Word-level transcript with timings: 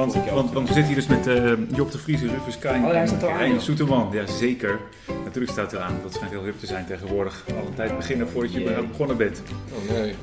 Want, 0.00 0.14
want, 0.30 0.52
want 0.52 0.68
we 0.68 0.74
zitten 0.74 0.84
hier 0.84 0.94
dus 0.94 1.06
met 1.06 1.26
eh, 1.26 1.52
Job 1.76 1.90
de 1.90 1.98
Vries, 1.98 2.20
Rufus 2.20 2.58
Kain 2.58 2.84
Oh, 2.84 2.96
en. 3.40 3.60
Soeterman. 3.60 4.08
Ja, 4.12 4.26
zeker. 4.26 4.80
Natuurlijk 5.24 5.52
staat 5.52 5.70
hij 5.70 5.80
aan. 5.80 5.98
Dat 6.02 6.14
schijnt 6.14 6.30
heel 6.30 6.44
hip 6.44 6.58
te 6.58 6.66
zijn 6.66 6.86
tegenwoordig. 6.86 7.44
Al 7.48 7.66
een 7.66 7.74
tijd 7.74 7.96
beginnen 7.96 8.28
voordat 8.28 8.52
je 8.52 8.60
überhaupt 8.60 8.88
begonnen 8.88 9.16
bent. 9.16 9.42
Oh 9.72 9.90
nee. 9.90 10.14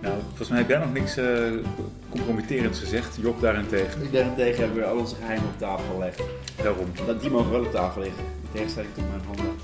Nou, 0.00 0.14
volgens 0.28 0.48
mij 0.48 0.58
heb 0.58 0.68
jij 0.68 0.78
nog 0.78 0.92
niks 0.92 1.16
eh, 1.16 1.26
compromitterends 2.10 2.78
gezegd. 2.78 3.18
Job 3.20 3.40
daarentegen. 3.40 4.02
Ik 4.02 4.12
daarentegen 4.12 4.64
hebben 4.64 4.78
we 4.82 4.88
al 4.88 4.96
onze 4.98 5.14
geheimen 5.14 5.46
op 5.46 5.58
tafel 5.58 5.84
gelegd. 5.94 6.22
Daarom. 6.62 6.86
Dat, 7.06 7.20
die 7.20 7.30
mogen 7.30 7.50
wel 7.50 7.60
op 7.60 7.72
tafel 7.72 8.02
liggen. 8.02 8.22
In 8.42 8.48
tegenstelling 8.52 8.92
tot 8.94 9.04
mijn 9.08 9.22
handen. 9.26 9.54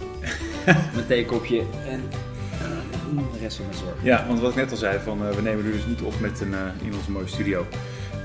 mijn 0.94 1.06
theekopje 1.06 1.62
en 1.88 2.02
eh, 2.52 3.22
de 3.32 3.38
rest 3.40 3.56
van 3.56 3.66
mijn 3.66 3.78
zorg. 3.78 3.94
Ja, 4.02 4.24
want 4.26 4.40
wat 4.40 4.50
ik 4.50 4.56
net 4.56 4.70
al 4.70 4.76
zei, 4.76 4.98
van, 5.04 5.34
we 5.34 5.42
nemen 5.42 5.64
nu 5.64 5.72
dus 5.72 5.86
niet 5.86 6.02
op 6.02 6.20
met 6.20 6.40
een, 6.40 6.54
in 6.84 6.94
onze 6.94 7.10
mooie 7.10 7.28
studio. 7.28 7.66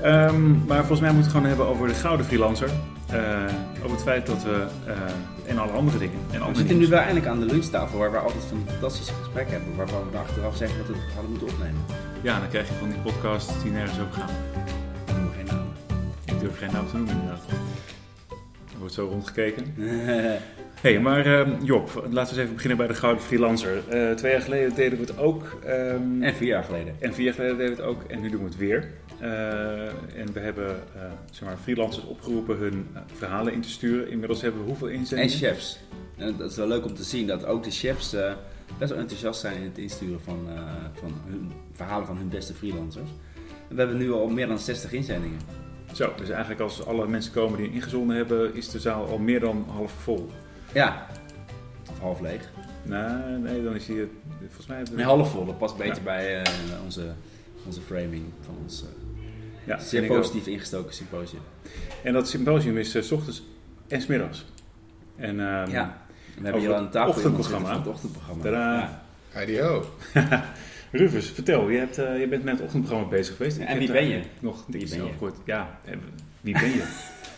Ehm, 0.02 0.64
maar 0.66 0.78
volgens 0.78 1.00
mij 1.00 1.12
moeten 1.12 1.16
we 1.16 1.22
het 1.22 1.30
gewoon 1.30 1.46
hebben 1.46 1.66
over 1.66 1.86
de 1.88 1.94
gouden 1.94 2.26
freelancer. 2.26 2.70
Eh, 3.10 3.44
over 3.78 3.90
het 3.90 4.02
feit 4.02 4.26
dat 4.26 4.42
we, 4.42 4.66
eh, 4.86 5.50
en 5.50 5.58
alle 5.58 5.72
andere 5.72 5.98
dingen. 5.98 6.18
En 6.30 6.48
We 6.48 6.54
zitten 6.56 6.78
nu 6.78 6.86
wel 6.86 6.98
eindelijk 6.98 7.26
aan 7.26 7.40
de 7.40 7.46
lunchtafel 7.46 7.98
waar 7.98 8.10
we 8.10 8.18
altijd 8.18 8.44
van 8.44 8.62
fantastische 8.68 9.12
gesprekken 9.12 9.54
hebben. 9.54 9.76
Waarvan 9.76 10.10
we 10.10 10.16
achteraf 10.18 10.56
zeggen 10.56 10.78
dat 10.78 10.86
we 10.86 10.92
het 10.92 11.12
hadden 11.12 11.30
moeten 11.30 11.48
opnemen. 11.48 11.80
Ja, 12.22 12.38
dan 12.38 12.48
krijg 12.48 12.68
je 12.68 12.74
van 12.74 12.88
die 12.88 12.98
podcasts 12.98 13.62
die 13.62 13.72
nergens 13.72 14.00
over 14.00 14.12
gaan. 14.12 14.28
Ik 15.06 15.14
noem 15.16 15.30
geen 15.36 15.46
naam. 15.46 15.66
Ik 16.24 16.40
durf 16.40 16.58
geen 16.58 16.72
naam 16.72 16.86
te 16.88 16.96
noemen 16.96 17.14
inderdaad. 17.14 17.44
Er 18.72 18.78
wordt 18.78 18.94
zo 18.94 19.06
rondgekeken. 19.06 19.74
hey, 20.80 21.00
maar 21.00 21.26
ehm, 21.26 21.50
Job, 21.64 21.90
laten 21.94 22.12
we 22.12 22.18
eens 22.20 22.36
even 22.36 22.54
beginnen 22.54 22.78
bij 22.78 22.86
de 22.86 22.94
gouden 22.94 23.22
freelancer. 23.22 23.82
Eh, 23.88 24.10
twee 24.14 24.32
jaar 24.32 24.40
geleden 24.40 24.74
deden 24.74 24.98
we 24.98 25.04
het 25.04 25.18
ook. 25.18 25.58
ehm, 25.64 26.22
en 26.22 26.34
vier 26.34 26.48
jaar 26.48 26.64
geleden. 26.64 26.94
En 26.98 27.14
vier 27.14 27.24
jaar 27.24 27.34
geleden 27.34 27.56
deden 27.56 27.76
we 27.76 27.82
het 27.82 27.90
ook 27.90 28.02
en 28.02 28.20
nu 28.20 28.30
doen 28.30 28.40
we 28.40 28.46
het 28.46 28.56
weer. 28.56 28.90
Eh, 29.22 29.86
en 30.20 30.32
we 30.32 30.40
hebben 30.40 30.68
eh, 30.94 31.02
zeg 31.30 31.48
maar, 31.48 31.56
freelancers 31.56 32.04
opgeroepen 32.06 32.56
hun 32.56 32.86
eh, 32.94 33.00
verhalen 33.12 33.52
in 33.52 33.60
te 33.60 33.68
sturen. 33.68 34.10
Inmiddels 34.10 34.40
hebben 34.40 34.60
we 34.60 34.66
hoeveel 34.66 34.88
En 34.88 34.94
inzendingen? 34.94 35.30
chefs. 35.36 35.78
En 36.16 36.36
dat 36.36 36.50
is 36.50 36.56
wel 36.56 36.66
leuk 36.66 36.84
om 36.84 36.94
te 36.94 37.02
zien 37.04 37.26
dat 37.26 37.44
ook 37.44 37.62
de 37.64 37.70
chefs 37.70 38.10
best 38.78 38.90
wel 38.90 38.98
enthousiast 39.00 39.40
zijn 39.40 39.56
in 39.56 39.62
het 39.62 39.78
insturen 39.78 40.20
van, 40.20 40.48
van 40.92 41.12
hun 41.26 41.52
verhalen 41.72 42.06
van 42.06 42.16
hun 42.16 42.28
beste 42.28 42.54
freelancers. 42.54 43.08
En 43.68 43.74
we 43.74 43.80
hebben 43.80 43.98
nu 43.98 44.12
al 44.12 44.28
meer 44.28 44.46
dan 44.46 44.58
60 44.58 44.92
inzendingen. 44.92 45.38
Zo, 45.92 46.12
dus 46.16 46.28
eigenlijk 46.28 46.60
als 46.60 46.86
alle 46.86 47.06
mensen 47.08 47.32
komen 47.32 47.58
die 47.58 47.72
ingezonden 47.72 48.16
hebben, 48.16 48.54
is 48.54 48.70
de 48.70 48.80
zaal 48.80 49.06
al 49.06 49.18
meer 49.18 49.40
dan 49.40 49.66
half 49.68 49.92
vol. 49.92 50.30
Ja, 50.74 51.06
of 51.90 51.98
half 51.98 52.20
leeg. 52.20 52.50
Nee, 52.82 53.38
nee, 53.38 53.62
dan 53.62 53.74
is 53.74 53.86
hij, 53.88 53.96
eh, 54.00 54.06
volgens 54.46 54.66
mij... 54.66 54.82
Nee, 54.92 55.04
half 55.04 55.30
vol. 55.30 55.44
Dat 55.46 55.58
past 55.58 55.76
beter 55.76 55.96
Ja. 55.96 56.02
bij 56.02 56.42
onze, 56.84 57.12
onze 57.66 57.80
framing 57.80 58.24
van 58.40 58.54
ons 58.62 58.84
ja, 59.64 59.78
zeer 59.78 60.06
positief 60.06 60.46
ingestoken 60.46 60.94
symposium. 60.94 61.42
En 62.02 62.12
dat 62.12 62.28
symposium 62.28 62.78
is 62.78 62.94
eh, 62.94 63.02
s 63.02 63.12
ochtends 63.12 63.42
en 63.88 64.02
s 64.02 64.06
middags. 64.06 64.44
En, 65.16 65.40
ehm, 65.40 65.70
ja, 65.70 66.02
we 66.36 66.42
hebben 66.42 66.60
hier 66.60 66.74
aan 66.74 66.82
het 66.82 66.92
tafel 66.92 67.10
ochtendprogramma. 67.12 67.78
het 67.78 67.86
ochtendprogramma. 67.86 68.42
Tadaa. 68.42 68.78
Ja. 68.78 69.02
Heidi 69.30 69.60
ho. 69.60 69.84
Rufus, 70.92 71.30
vertel, 71.30 71.68
je, 71.68 71.78
hebt, 71.78 71.98
eh, 71.98 72.20
je 72.20 72.28
bent 72.28 72.44
met 72.44 72.54
het 72.54 72.62
ochtendprogramma 72.62 73.08
bezig 73.08 73.36
geweest. 73.36 73.56
Ja, 73.56 73.62
en 73.62 73.68
heb 73.68 73.78
wie 73.78 73.92
ben 73.92 74.08
je? 74.08 74.22
Nog 74.40 74.64
Wie 74.66 74.88
ben 74.88 75.04
je? 75.04 75.12
gehoord. 75.12 75.36
Ja, 75.44 75.78
wie 76.40 76.58
ben 76.60 76.70
je? 76.70 76.84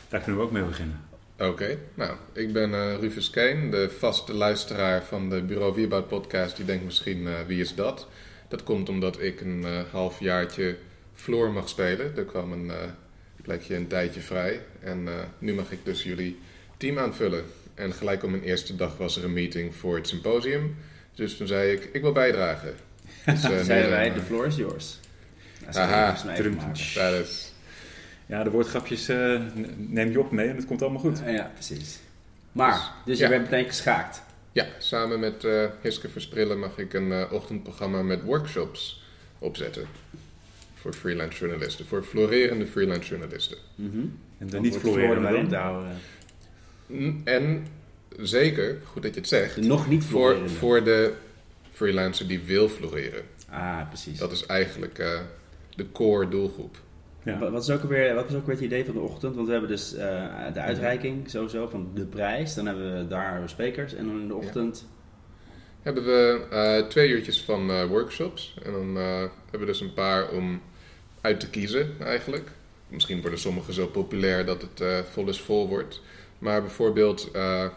daar 0.08 0.20
kunnen 0.20 0.40
we 0.40 0.46
ook 0.46 0.52
mee 0.52 0.62
beginnen. 0.62 1.00
Oké, 1.38 1.78
nou, 1.94 2.16
ik 2.32 2.52
ben 2.52 2.74
eh, 2.74 2.94
Rufus 3.00 3.30
Keen, 3.30 3.70
de 3.70 3.90
vaste 3.98 4.34
luisteraar 4.34 5.04
van 5.04 5.30
de 5.30 5.42
Bureau 5.42 5.74
Wieboud 5.74 6.08
podcast. 6.08 6.56
Die 6.56 6.64
denkt 6.64 6.84
misschien, 6.84 7.26
eh, 7.26 7.32
wie 7.46 7.60
is 7.60 7.74
dat? 7.74 8.08
Dat 8.48 8.62
komt 8.62 8.88
omdat 8.88 9.22
ik 9.22 9.40
een 9.40 9.64
eh 9.64 9.80
halfjaartje 9.92 10.76
Floor 11.14 11.52
mag 11.52 11.68
spelen. 11.68 12.16
Er 12.16 12.24
kwam 12.24 12.52
een 12.52 12.70
eh, 12.70 12.76
plekje 13.42 13.74
een 13.76 13.86
tijdje 13.86 14.20
vrij. 14.20 14.60
En 14.80 15.08
eh, 15.08 15.14
nu 15.38 15.54
mag 15.54 15.72
ik 15.72 15.78
dus 15.84 16.02
jullie 16.02 16.38
team 16.76 16.98
aanvullen. 16.98 17.44
En 17.74 17.92
gelijk 17.92 18.22
op 18.22 18.30
mijn 18.30 18.42
eerste 18.42 18.76
dag 18.76 18.96
was 18.96 19.16
er 19.16 19.24
een 19.24 19.32
meeting 19.32 19.74
voor 19.74 19.96
het 19.96 20.08
symposium. 20.08 20.76
Dus 21.14 21.36
toen 21.36 21.46
zei 21.46 21.72
ik, 21.72 21.88
ik 21.92 22.02
wil 22.02 22.12
bijdragen. 22.12 22.74
Dus, 23.26 23.42
eh, 23.42 23.60
Zeiden 23.60 23.90
wij, 23.90 24.12
we- 24.12 24.18
the 24.18 24.24
floor 24.24 24.46
is 24.46 24.56
yours. 24.56 24.98
Ja, 25.72 25.80
Aha, 25.82 26.34
je 26.36 26.50
maken. 26.50 26.74
Dat 26.94 27.12
is... 27.26 27.52
Ja, 28.26 28.42
de 28.42 28.50
woordgrapjes 28.50 29.08
eh, 29.08 29.40
neem 29.76 30.10
je 30.10 30.20
op 30.20 30.30
mee 30.30 30.48
en 30.48 30.56
het 30.56 30.66
komt 30.66 30.82
allemaal 30.82 31.00
goed. 31.00 31.20
Ja, 31.26 31.50
precies. 31.54 31.98
Maar, 32.52 32.92
dus 33.04 33.18
je 33.18 33.24
ja. 33.24 33.30
bent 33.30 33.42
meteen 33.50 33.66
geschaakt. 33.66 34.22
Ja, 34.52 34.66
samen 34.78 35.20
met 35.20 35.44
eh 35.44 35.64
Hiske 35.82 36.08
Versprillen 36.08 36.58
mag 36.58 36.78
ik 36.78 36.92
een 36.92 37.30
ochtendprogramma 37.30 38.02
met 38.02 38.22
workshops 38.22 39.02
opzetten. 39.38 39.86
Voor 40.84 40.92
freelance 40.92 41.38
journalisten, 41.38 41.86
voor 41.86 42.02
florerende 42.02 42.66
freelance 42.66 43.08
journalisten. 43.08 43.56
Mhm. 43.74 43.98
En 44.38 44.48
dan 44.48 44.62
niet 44.62 44.76
floreren 44.76 45.26
erin 45.26 45.40
dan. 45.40 45.48
te 45.48 45.56
houden. 45.56 45.96
Mm, 46.86 47.20
En 47.24 47.66
zeker, 48.18 48.78
goed 48.84 49.02
dat 49.02 49.14
je 49.14 49.20
het 49.20 49.28
zegt, 49.28 49.56
nog 49.56 49.88
niet 49.88 50.04
voor, 50.04 50.48
voor 50.48 50.84
de 50.84 51.12
freelancer 51.72 52.28
die 52.28 52.40
wil 52.40 52.68
floreren. 52.68 53.22
Ah, 53.50 53.88
precies. 53.88 54.18
Dat 54.18 54.32
is 54.32 54.46
eigenlijk 54.46 54.98
eh, 54.98 55.20
de 55.76 55.86
core 55.92 56.28
doelgroep. 56.28 56.76
Ja. 57.22 57.50
Wat, 57.50 57.62
is 57.62 57.70
ook 57.70 57.82
alweer, 57.82 58.14
wat 58.14 58.28
is 58.28 58.34
ook 58.34 58.46
weer 58.46 58.54
het 58.54 58.64
idee 58.64 58.84
van 58.84 58.94
de 58.94 59.00
ochtend? 59.00 59.34
Want 59.34 59.46
we 59.46 59.52
hebben 59.52 59.70
dus 59.70 59.94
eh, 59.94 60.52
de 60.52 60.60
uitreiking 60.60 61.30
sowieso 61.30 61.68
van 61.68 61.90
de 61.94 62.04
prijs. 62.06 62.54
Dan 62.54 62.66
hebben 62.66 62.98
we 62.98 63.08
daar 63.08 63.48
sprekers. 63.48 63.94
En 63.94 64.06
dan 64.06 64.20
in 64.20 64.28
de 64.28 64.34
ochtend... 64.34 64.86
Hebben 65.84 66.04
we 66.04 66.46
eh, 66.50 66.88
twee 66.88 67.08
uurtjes 67.08 67.42
van 67.42 67.70
eh, 67.70 67.84
workshops. 67.84 68.56
En 68.62 68.72
dan 68.72 68.96
eh, 68.96 69.18
hebben 69.50 69.60
we 69.60 69.66
dus 69.66 69.80
een 69.80 69.92
paar 69.92 70.30
om 70.30 70.60
uit 71.24 71.40
te 71.40 71.50
kiezen 71.50 71.90
eigenlijk. 72.00 72.50
Misschien 72.88 73.20
worden 73.20 73.38
sommige 73.38 73.72
zo 73.72 73.86
populair 73.86 74.44
dat 74.46 74.62
het 74.62 74.80
eh, 74.80 74.98
vol 74.98 75.28
is 75.28 75.40
vol 75.40 75.68
wordt. 75.68 76.02
Maar 76.38 76.60
bijvoorbeeld, 76.60 77.30
eh, 77.30 77.68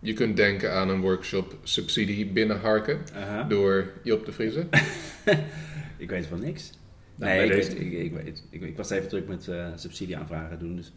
je 0.00 0.12
kunt 0.12 0.36
denken 0.36 0.72
aan 0.72 0.88
een 0.88 1.00
workshop 1.00 1.56
subsidie 1.62 2.26
binnenharken 2.26 3.00
Aha. 3.14 3.42
door 3.42 3.90
Job 4.02 4.24
de 4.24 4.32
Vriezen. 4.32 4.68
Ik 5.96 6.10
weet 6.10 6.26
van 6.26 6.40
niks. 6.40 6.70
Nou, 7.14 7.32
nee, 7.32 7.44
ik, 7.46 7.52
deze- 7.52 7.68
weet, 7.72 7.80
ik, 7.80 7.92
ik, 7.92 8.12
weet, 8.12 8.42
ik, 8.50 8.62
ik 8.62 8.76
was 8.76 8.90
even 8.90 9.08
druk 9.08 9.28
met 9.28 9.48
eh, 9.48 9.66
subsidieaanvragen 9.76 10.58
doen. 10.58 10.76
Dus 10.76 10.92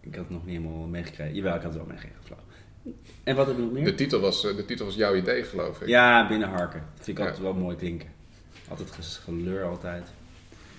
ik 0.00 0.14
had 0.14 0.24
het 0.24 0.30
nog 0.32 0.46
niet 0.46 0.56
helemaal 0.56 0.86
meegekregen. 0.86 1.34
Jawel, 1.34 1.54
ik 1.54 1.62
had 1.62 1.70
het 1.72 1.82
wel 1.82 1.86
meegekregen. 1.90 2.22
flauw. 2.24 2.38
En 3.24 3.36
wat 3.36 3.46
hebben 3.46 3.64
we 3.64 3.70
nog 3.70 3.78
De 3.78 3.84
meer? 3.88 3.96
titel, 3.96 4.20
was, 4.20 4.42
de 4.42 4.64
titel 4.64 4.86
was 4.86 4.94
jouw 4.94 5.14
idee, 5.14 5.42
geloof 5.44 5.80
ik. 5.80 5.88
Ja, 5.88 6.28
binnenharken. 6.28 6.80
Dat 6.94 7.04
vind 7.04 7.18
ik 7.18 7.24
Ja. 7.24 7.30
altijd 7.30 7.42
wel 7.52 7.54
mooi 7.62 7.76
klinken. 7.76 8.08
Altijd 8.68 8.90
geleur 9.24 9.64
altijd. 9.64 10.08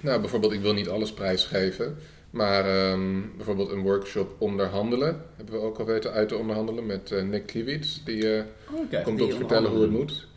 Nou, 0.02 0.20
bijvoorbeeld, 0.20 0.54
ik 0.54 0.62
wil 0.62 0.74
niet 0.74 0.90
alles 0.90 1.14
prijsgeven. 1.14 1.98
Maar 2.30 2.66
ehm, 2.66 3.22
bijvoorbeeld 3.36 3.72
een 3.72 3.82
workshop 3.82 4.36
onderhandelen. 4.38 5.22
Hebben 5.36 5.56
we 5.56 5.62
ook 5.62 5.80
al 5.80 5.86
weten 5.86 6.12
uit 6.12 6.28
te 6.28 6.36
onderhandelen 6.36 6.86
met 6.86 7.12
eh, 7.12 7.24
Nick 7.24 7.46
Kiewits. 7.46 8.04
Die 8.04 8.36
eh, 8.36 8.44
Oké. 8.74 9.02
komt 9.02 9.22
op 9.22 9.34
vertellen 9.34 9.72
hoe 9.72 9.82
het 9.82 9.92
moet. 9.92 10.28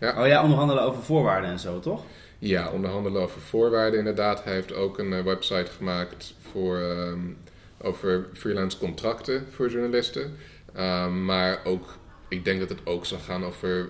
Oh 0.00 0.26
ja, 0.26 0.42
onderhandelen 0.42 0.82
over 0.82 1.02
voorwaarden 1.02 1.50
en 1.50 1.58
zo, 1.58 1.80
toch? 1.80 2.02
Ja, 2.38 2.70
onderhandelen 2.70 3.22
over 3.22 3.40
voorwaarden 3.40 3.98
inderdaad. 3.98 4.44
Hij 4.44 4.52
heeft 4.52 4.74
ook 4.74 4.98
een 4.98 5.12
eh, 5.12 5.22
website 5.22 5.70
gemaakt 5.76 6.34
voor, 6.50 6.78
ehm, 6.78 7.20
over 7.80 8.26
freelance 8.32 8.78
contracten 8.78 9.46
voor 9.50 9.70
journalisten. 9.70 10.36
Ehm, 10.74 11.24
maar 11.24 11.60
ook, 11.64 11.98
ik 12.28 12.44
denk 12.44 12.60
dat 12.60 12.68
het 12.68 12.80
ook 12.84 13.06
zal 13.06 13.18
gaan 13.18 13.44
over 13.44 13.88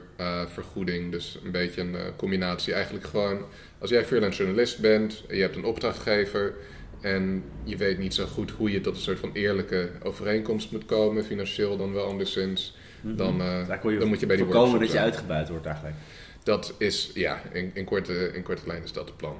vergoeding. 0.48 1.12
Dus 1.12 1.38
een 1.44 1.50
beetje 1.50 1.80
een 1.80 1.96
combinatie. 2.16 2.72
Eigenlijk 2.72 3.06
gewoon, 3.06 3.38
als 3.78 3.90
jij 3.90 4.04
freelance 4.04 4.38
journalist 4.38 4.78
bent 4.78 5.22
en 5.28 5.36
je 5.36 5.42
hebt 5.42 5.56
een 5.56 5.64
opdrachtgever... 5.64 6.54
en 7.00 7.44
je 7.64 7.76
weet 7.76 7.98
niet 7.98 8.14
zo 8.14 8.26
goed 8.26 8.50
hoe 8.50 8.70
je 8.70 8.80
tot 8.80 8.94
een 8.94 9.00
soort 9.00 9.18
van 9.18 9.30
eerlijke 9.32 9.90
overeenkomst 10.02 10.72
moet 10.72 10.84
komen... 10.84 11.24
financieel 11.24 11.76
dan 11.76 11.92
wel 11.92 12.04
anderszins... 12.04 12.76
Dan, 13.02 13.40
eh, 13.40 13.68
Daar 13.68 13.78
kon 13.78 13.92
je, 13.92 13.98
dan 13.98 14.08
moet 14.08 14.20
je 14.20 14.26
bij 14.26 14.36
die 14.36 14.44
workshop 14.44 14.80
dat 14.80 14.92
je 14.92 14.98
uitgebuit 14.98 15.48
wordt 15.48 15.66
eigenlijk. 15.66 15.96
Dat 16.42 16.74
is, 16.78 17.10
ja, 17.14 17.40
in, 17.52 17.70
in, 17.74 17.84
korte, 17.84 18.30
in 18.34 18.42
korte 18.42 18.62
lijn 18.66 18.82
is 18.82 18.92
dat 18.92 19.06
het 19.06 19.16
plan. 19.16 19.38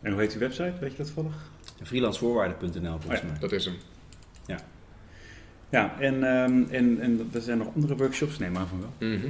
En 0.00 0.12
hoe 0.12 0.20
heet 0.20 0.30
die 0.30 0.38
website? 0.38 0.72
Weet 0.80 0.90
je 0.90 0.96
dat 0.96 1.06
toevallig? 1.06 1.34
Freelancevoorwaarden.nl 1.82 2.98
volgens 3.00 3.06
Oh 3.06 3.26
ja. 3.26 3.30
mij. 3.30 3.40
Dat 3.40 3.52
is 3.52 3.64
hem. 3.64 3.74
Ja, 5.74 6.00
en, 6.00 6.14
ehm, 6.14 6.62
en, 6.70 7.00
en 7.00 7.30
er 7.32 7.40
zijn 7.40 7.58
nog 7.58 7.74
andere 7.74 7.96
workshops, 7.96 8.38
neem 8.38 8.52
maar 8.52 8.66
van 8.66 8.80
wel. 8.80 9.08
Mhm. 9.08 9.26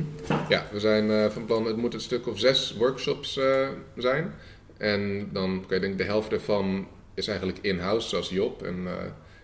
Ja, 0.49 0.67
we 0.73 0.81
zijn 0.81 1.11
eh, 1.11 1.31
van 1.31 1.45
plan, 1.45 1.67
het 1.67 1.77
moet 1.77 1.95
een 1.95 2.01
stuk 2.01 2.27
of 2.27 2.39
zes 2.39 2.75
workshops 2.77 3.37
eh, 3.37 3.69
zijn. 3.97 4.33
En 4.77 5.29
dan, 5.33 5.59
oké, 5.65 5.75
ik 5.75 5.81
denk 5.81 5.99
de 5.99 6.05
helft 6.05 6.31
daarvan 6.31 6.87
is 7.15 7.29
eigenlijk 7.29 7.59
in-house, 7.63 8.09
zoals 8.09 8.29
Job. 8.29 8.63
En 8.63 8.87
eh, 8.87 8.93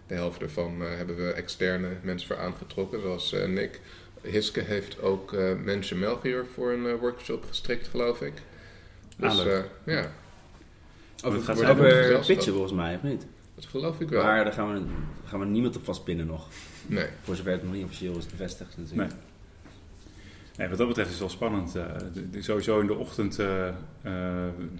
de 0.06 0.14
helft 0.14 0.42
eh, 0.56 0.64
hebben 0.96 1.16
we 1.16 1.32
externe 1.32 1.88
mensen 2.02 2.28
voor 2.28 2.38
aangetrokken, 2.38 3.00
zoals 3.00 3.34
Nick. 3.46 3.80
Hiske 4.22 4.60
heeft 4.60 5.02
ook 5.02 5.34
mensen 5.64 5.98
Melchior 5.98 6.46
voor 6.54 6.72
een 6.72 6.96
workshop 6.96 7.44
gestrikt, 7.48 7.88
geloof 7.88 8.20
ik. 8.20 8.32
Dus 9.16 9.40
Ah, 9.40 9.56
eh, 9.56 9.62
ja, 9.84 10.12
Over, 11.24 11.38
het 11.38 11.46
gaat 11.46 11.70
Over 11.70 12.24
pitchen 12.26 12.52
volgens 12.52 12.72
mij, 12.72 12.94
of 12.94 13.02
niet? 13.02 13.26
dat 13.54 13.66
geloof 13.66 14.00
ik 14.00 14.08
wel. 14.08 14.22
Maar 14.22 14.44
daar 14.44 14.52
gaan 14.52 14.74
we, 14.74 14.80
gaan 15.24 15.40
we 15.40 15.46
niemand 15.46 15.76
op 15.76 15.84
vastpinnen 15.84 16.26
nog. 16.26 16.48
Nee. 16.86 17.06
Voor 17.22 17.36
zover 17.36 17.52
het 17.52 17.62
nog 17.62 17.72
niet 17.72 17.84
officieel 17.84 18.16
is 18.16 18.26
bevestigd 18.26 18.76
natuurlijk. 18.78 19.12
Nee, 20.56 20.68
wat 20.68 20.78
dat 20.78 20.86
betreft 20.88 21.08
is 21.10 21.18
het 21.18 21.22
wel 21.22 21.36
spannend. 21.36 21.76
eh, 21.76 21.84
de- 22.12 22.30
de- 22.30 22.42
sowieso 22.42 22.80
in 22.80 22.86
de 22.86 22.94
ochtend 22.94 23.38
eh, 23.38 23.68
eh, 23.68 23.74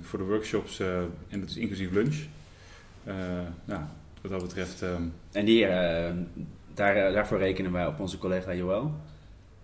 voor 0.01 0.19
de 0.19 0.25
workshops, 0.25 0.81
eh, 0.81 0.99
en 1.29 1.41
dat 1.41 1.49
is 1.49 1.57
inclusief 1.57 1.91
lunch. 1.91 2.17
Uh, 3.05 3.15
nou, 3.65 3.81
wat 4.21 4.31
dat 4.31 4.43
betreft... 4.43 4.83
ehm, 4.83 5.03
En 5.33 5.45
die, 5.45 5.67
eh, 5.67 6.13
daar, 6.75 7.13
daarvoor 7.13 7.39
rekenen 7.39 7.73
wij 7.73 7.87
op 7.87 8.01
onze 8.01 8.19
collega 8.19 8.55
Joël. 8.55 8.95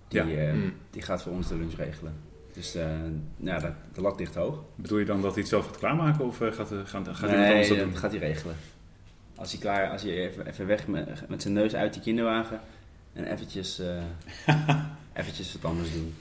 Die, 0.09 0.25
Ja. 0.27 0.47
eh, 0.47 0.53
Mm. 0.53 0.73
die 0.91 1.03
gaat 1.03 1.23
voor 1.23 1.33
ons 1.33 1.49
de 1.49 1.57
lunch 1.57 1.75
regelen. 1.77 2.13
Dus 2.53 2.75
eh 2.75 2.89
ja, 3.37 3.59
de, 3.59 3.71
de 3.93 4.01
lat 4.01 4.19
ligt 4.19 4.35
hoog. 4.35 4.63
bedoel 4.75 4.99
je 4.99 5.05
dan 5.05 5.23
dat 5.23 5.31
hij 5.33 5.41
het 5.41 5.51
zelf 5.51 5.67
gaat 5.67 5.79
klaarmaken 5.79 6.25
of 6.25 6.37
gaat, 6.37 6.53
gaat, 6.55 6.69
gaat 6.87 7.21
hij 7.31 7.39
nee, 7.39 7.51
anders 7.51 7.69
dat 7.69 7.77
dat 7.79 7.87
doen? 7.87 7.97
gaat 7.97 8.11
hij 8.11 8.21
regelen. 8.21 8.55
Als 9.37 9.53
hij 9.53 9.61
klaar, 9.61 9.91
als 9.91 10.03
hij 10.03 10.13
even, 10.13 10.47
even 10.47 10.67
weg 10.67 10.87
met, 10.87 11.29
met 11.29 11.43
zijn 11.43 11.55
neus 11.55 11.75
uit 11.75 11.93
die 11.93 12.03
kinderwagen 12.03 12.61
en 13.13 13.25
eventjes, 13.25 13.79
eh, 13.79 14.57
eventjes 15.21 15.53
wat 15.53 15.71
anders 15.71 15.93
doen. 15.93 16.15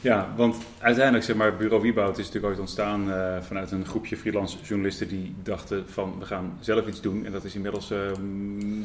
Ja, 0.00 0.32
want 0.36 0.56
uiteindelijk, 0.78 1.24
zeg 1.24 1.36
maar, 1.36 1.56
Bureau 1.56 1.82
Wieboud 1.82 2.18
is 2.18 2.26
natuurlijk 2.26 2.52
ooit 2.52 2.60
ontstaan 2.60 3.12
eh, 3.12 3.40
vanuit 3.40 3.70
een 3.70 3.86
groepje 3.86 4.16
freelance 4.16 4.56
journalisten 4.62 5.08
die 5.08 5.34
dachten 5.42 5.88
van 5.88 6.18
we 6.18 6.24
gaan 6.24 6.58
zelf 6.60 6.86
iets 6.86 7.00
doen. 7.00 7.26
En 7.26 7.32
dat 7.32 7.44
is 7.44 7.54
inmiddels 7.54 7.90
eh, 7.90 8.12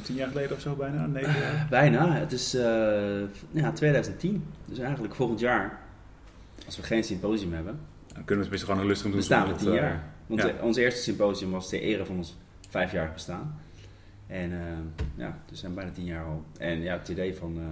tien 0.04 0.15
jaar 0.15 0.27
geleden 0.27 0.56
of 0.56 0.62
zo 0.62 0.75
bijna, 0.75 1.06
negen 1.06 1.39
jaar. 1.39 1.68
Bijna, 1.69 2.12
het 2.13 2.31
is 2.31 2.51
ja, 3.51 3.71
2010. 3.74 4.44
Dus 4.65 4.80
eigenlijk 4.80 5.15
volgend 5.15 5.39
jaar, 5.39 5.80
als 6.65 6.77
we 6.77 6.83
geen 6.83 7.04
symposium 7.04 7.54
hebben, 7.54 7.80
Dan 8.13 8.25
kunnen 8.25 8.36
we 8.36 8.42
het 8.42 8.50
best 8.50 8.63
gewoon 8.63 8.80
een 8.80 8.88
lustig 8.88 9.12
doen. 9.12 9.19
we 9.19 9.25
zonder 9.25 9.56
tien 9.56 9.65
dat, 9.65 9.74
eh, 9.75 9.81
jaar. 9.81 10.04
Want 10.27 10.42
ja. 10.42 10.54
ons 10.62 10.77
eerste 10.77 11.01
symposium 11.01 11.51
was 11.51 11.69
ter 11.69 11.80
ere 11.80 12.06
van 12.06 12.15
ons 12.15 12.38
vijfjarig 12.77 13.13
bestaan. 13.13 13.59
En 14.27 14.51
eh, 14.51 14.68
ja, 15.15 15.27
dus 15.41 15.50
we 15.50 15.56
zijn 15.56 15.74
bijna 15.74 15.91
tien 15.91 16.06
jaar 16.06 16.25
al. 16.25 16.44
En 16.57 16.81
ja, 16.81 16.97
het 16.97 17.07
idee 17.07 17.35
van 17.35 17.53
eh, 17.57 17.63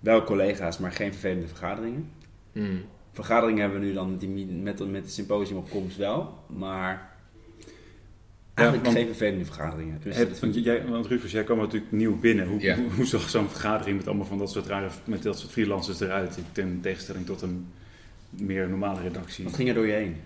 wel 0.00 0.24
collega's, 0.24 0.78
maar 0.78 0.92
geen 0.92 1.10
vervelende 1.12 1.46
vergaderingen. 1.48 2.10
Mm. 2.52 2.80
Vergaderingen 3.12 3.60
hebben 3.60 3.80
we 3.80 3.86
nu 3.86 3.92
dan 3.92 4.10
met, 4.10 4.20
die, 4.20 4.46
met, 4.46 4.90
met 4.90 5.02
het 5.02 5.12
symposium 5.12 5.56
op 5.58 5.70
komst 5.70 5.96
wel, 5.96 6.38
maar 6.46 7.10
eigenlijk 8.54 8.86
want- 8.88 8.98
geen 8.98 9.06
vervelende 9.06 9.44
vergaderingen. 9.44 9.98
Dus 10.02 10.16
Heb- 10.16 10.28
dat 10.28 10.38
want, 10.40 10.54
jij, 10.64 10.86
want 10.86 11.06
Rufus, 11.06 11.32
jij 11.32 11.44
kwam 11.44 11.58
natuurlijk 11.58 11.92
nieuw 11.92 12.18
binnen. 12.18 12.46
Hoe, 12.46 12.60
Ja. 12.60 12.76
hoe, 12.76 12.90
hoe 12.90 13.04
zag 13.04 13.30
zo'n 13.30 13.48
vergadering 13.48 13.96
met 13.96 14.06
allemaal 14.06 14.26
van 14.26 14.38
dat 14.38 14.50
soort 14.50 14.66
rare, 14.66 14.88
met 15.04 15.22
dat 15.22 15.38
soort 15.38 15.52
freelancers 15.52 16.00
eruit? 16.00 16.38
Ten 16.52 16.78
tegenstelling 16.82 17.26
tot 17.26 17.42
een 17.42 17.66
meer 18.30 18.68
normale 18.68 19.00
redactie. 19.02 19.44
wat 19.44 19.54
ging 19.54 19.68
er 19.68 19.74
door 19.74 19.86
je 19.86 19.92
heen? 19.92 20.16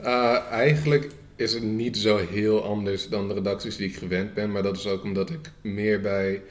Uh, 0.00 0.50
eigenlijk 0.50 1.10
is 1.36 1.52
het 1.52 1.62
niet 1.62 1.96
zo 1.96 2.16
heel 2.16 2.64
anders 2.64 3.08
dan 3.08 3.28
de 3.28 3.34
redacties 3.34 3.76
die 3.76 3.88
ik 3.88 3.96
gewend 3.96 4.34
ben. 4.34 4.52
Maar 4.52 4.62
dat 4.62 4.76
is 4.76 4.86
ook 4.86 5.02
omdat 5.02 5.30
ik 5.30 5.50
meer 5.60 6.00
bij 6.00 6.42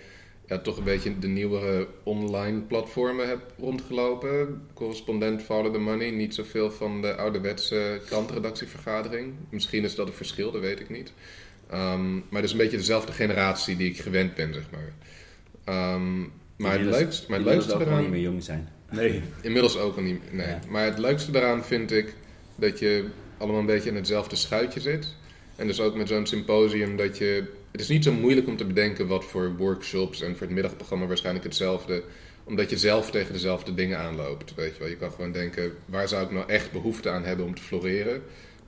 ja, 0.48 0.60
toch 0.60 0.78
een 0.78 0.84
beetje 0.84 1.20
de 1.20 1.28
nieuwere 1.28 1.88
online 2.04 2.60
platformen 2.60 3.28
heb 3.28 3.54
rondgelopen. 3.60 4.62
Correspondent 4.74 5.42
Follow 5.42 5.74
the 5.74 5.80
Money. 5.80 6.10
Niet 6.10 6.36
zoveel 6.36 6.72
van 6.72 7.02
de 7.02 7.16
ouderwetse 7.16 8.02
krantredactievergadering. 8.06 9.34
Misschien 9.50 9.84
is 9.84 9.96
dat 9.96 10.08
een 10.08 10.14
verschil, 10.14 10.52
dat 10.52 10.62
weet 10.62 10.80
ik 10.80 10.90
niet. 10.90 11.14
Um, 11.74 12.14
maar 12.16 12.42
het 12.42 12.44
is 12.44 12.52
een 12.52 12.58
beetje 12.58 12.78
dezelfde 12.78 13.12
generatie 13.12 13.76
die 13.76 13.90
ik 13.90 14.00
gewend 14.00 14.36
ben, 14.36 14.54
zeg 14.54 14.64
maar. 14.72 15.94
Um, 15.94 16.32
maar 16.56 16.80
het 16.80 16.82
leukste, 16.82 17.26
maar 17.30 17.38
het 17.40 17.48
leukste 17.48 17.74
ook 17.74 17.82
eraan... 17.82 18.02
niet 18.02 18.10
meer 18.10 18.22
jong 18.22 18.44
zijn. 18.44 18.70
Nee, 18.92 19.22
Inmiddels 19.42 19.78
ook 19.78 19.96
al 19.96 20.02
niet. 20.02 20.34
Nee. 20.34 20.48
Ja. 20.48 20.60
Maar 20.70 20.86
het 20.86 20.98
leukste 20.98 21.32
daaraan 21.32 21.66
vind 21.66 21.92
ik 21.92 22.14
dat 22.56 22.80
je 22.80 23.06
allemaal 23.38 23.60
een 23.60 23.66
beetje 23.66 23.90
in 23.90 23.96
hetzelfde 23.96 24.36
schuitje 24.36 24.80
zit. 24.80 25.08
En 25.56 25.68
dus 25.68 25.80
ook 25.80 25.96
met 25.96 26.08
zo'n 26.08 26.26
symposium 26.26 26.98
dat 26.98 27.18
je. 27.18 27.44
Het 27.72 27.82
is 27.82 27.90
niet 27.90 28.04
zo 28.04 28.12
moeilijk 28.12 28.48
om 28.48 28.58
te 28.58 28.66
bedenken 28.66 29.08
wat 29.08 29.26
voor 29.26 29.56
workshops 29.58 30.22
en 30.22 30.32
voor 30.32 30.46
het 30.46 30.56
middagprogramma 30.56 31.06
waarschijnlijk 31.06 31.46
hetzelfde. 31.46 32.04
Omdat 32.44 32.70
je 32.70 32.78
zelf 32.78 33.12
tegen 33.12 33.34
dezelfde 33.34 33.74
dingen 33.74 34.00
aanloopt. 34.00 34.56
Weet 34.56 34.74
je 34.74 34.80
wel, 34.80 34.90
je 34.90 34.96
kan 34.96 35.12
gewoon 35.12 35.32
denken: 35.32 35.72
waar 35.86 36.08
zou 36.08 36.24
ik 36.24 36.32
nou 36.32 36.50
echt 36.50 36.72
behoefte 36.72 37.10
aan 37.10 37.24
hebben 37.24 37.46
om 37.46 37.56
te 37.56 37.62
floreren? 37.62 38.24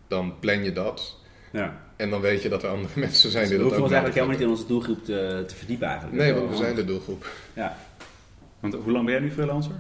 Dan 0.08 0.40
plan 0.40 0.64
je 0.64 0.74
dat. 0.74 1.16
Ja. 1.52 1.86
En 1.96 2.10
dan 2.10 2.22
weet 2.22 2.42
je 2.42 2.50
dat 2.50 2.64
er 2.64 2.70
andere 2.70 3.00
mensen 3.06 3.32
zijn 3.32 3.48
die 3.48 3.58
we 3.58 3.64
dat 3.64 3.72
ook 3.72 3.78
hoeven 3.78 3.96
ons 3.96 4.06
eigenlijk 4.06 4.14
helemaal 4.14 4.36
niet 4.36 4.46
in 4.46 4.52
onze 4.52 4.68
doelgroep 4.68 5.06
te, 5.06 5.44
te 5.48 5.56
verdiepen 5.56 5.88
eigenlijk. 5.88 6.18
Nee, 6.18 6.34
want 6.34 6.50
we 6.50 6.56
zijn 6.56 6.76
de 6.76 6.86
doelgroep. 6.86 7.30
Ja, 7.54 7.78
want 8.60 8.74
hoe 8.74 8.92
lang 8.92 9.06
ben 9.06 9.14
jij 9.14 9.24
nu 9.24 9.32
freelancer? 9.32 9.76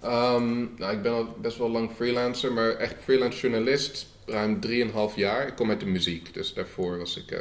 Ehm, 0.00 0.56
nou, 0.78 0.92
ik 0.92 1.02
ben 1.02 1.12
al 1.12 1.36
best 1.40 1.58
wel 1.58 1.70
lang 1.70 1.90
freelancer, 1.90 2.52
maar 2.52 2.70
echt 2.70 2.94
freelance 3.02 3.40
journalist 3.40 4.06
ruim 4.26 4.58
3,5 4.66 5.14
jaar. 5.16 5.46
Ik 5.46 5.54
kom 5.56 5.70
uit 5.70 5.80
de 5.80 5.86
muziek, 5.86 6.34
dus 6.34 6.54
daarvoor 6.54 6.98
was 6.98 7.16
ik 7.18 7.30
eh, 7.30 7.38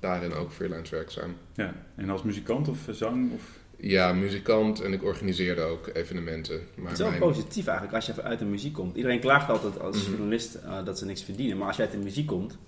daarin 0.00 0.32
ook 0.32 0.52
freelance 0.52 0.94
werkzaam. 0.94 1.36
Ja, 1.54 1.74
en 1.96 2.10
als 2.10 2.22
muzikant 2.22 2.68
of 2.68 2.78
zang? 2.90 3.32
Of... 3.32 3.42
Ja, 3.76 4.12
muzikant 4.12 4.80
en 4.80 4.92
ik 4.92 5.04
organiseerde 5.04 5.62
ook 5.62 5.90
evenementen. 5.92 6.60
Maar 6.74 6.84
het 6.84 6.92
is 6.92 6.98
wel 6.98 7.08
mijn- 7.08 7.20
positief 7.20 7.66
eigenlijk 7.66 7.96
als 7.96 8.06
je 8.16 8.22
uit 8.22 8.38
de 8.38 8.44
muziek 8.44 8.72
komt. 8.72 8.96
Iedereen 8.96 9.20
klaagt 9.20 9.48
altijd 9.50 9.80
als 9.80 9.96
Mhm. 10.02 10.10
journalist 10.10 10.54
eh, 10.54 10.84
dat 10.84 10.98
ze 10.98 11.04
niks 11.04 11.22
verdienen. 11.22 11.56
Maar 11.58 11.66
als 11.66 11.76
je 11.76 11.82
uit 11.82 11.90
de 11.92 11.98
muziek 11.98 12.26
komt, 12.26 12.58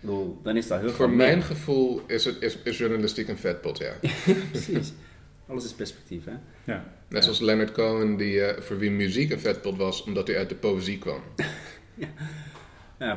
bedoel, 0.00 0.38
dan 0.42 0.56
is 0.56 0.66
dat 0.66 0.80
heel 0.80 0.90
voor 0.90 1.10
mijn 1.10 1.36
meer. 1.38 1.46
gevoel 1.46 2.00
is, 2.06 2.24
het, 2.24 2.36
is, 2.42 2.58
is 2.64 2.78
journalistiek 2.78 3.28
een 3.28 3.38
vetpot, 3.38 3.78
ja. 3.86 3.92
Precies. 4.50 4.92
Alles 5.46 5.64
is 5.64 5.72
perspectief, 5.72 6.24
hè? 6.24 6.32
Ja, 6.64 6.84
Net 7.08 7.18
Ja. 7.18 7.20
zoals 7.20 7.40
Leonard 7.40 7.72
Cohen, 7.72 8.16
die, 8.16 8.40
eh, 8.42 8.62
voor 8.62 8.78
wie 8.78 8.90
muziek 8.90 9.30
een 9.32 9.40
vetpot 9.40 9.76
was, 9.76 10.02
omdat 10.04 10.26
hij 10.26 10.36
uit 10.36 10.48
de 10.48 10.54
poëzie 10.54 10.98
kwam. 10.98 11.20
Ja, 11.94 12.06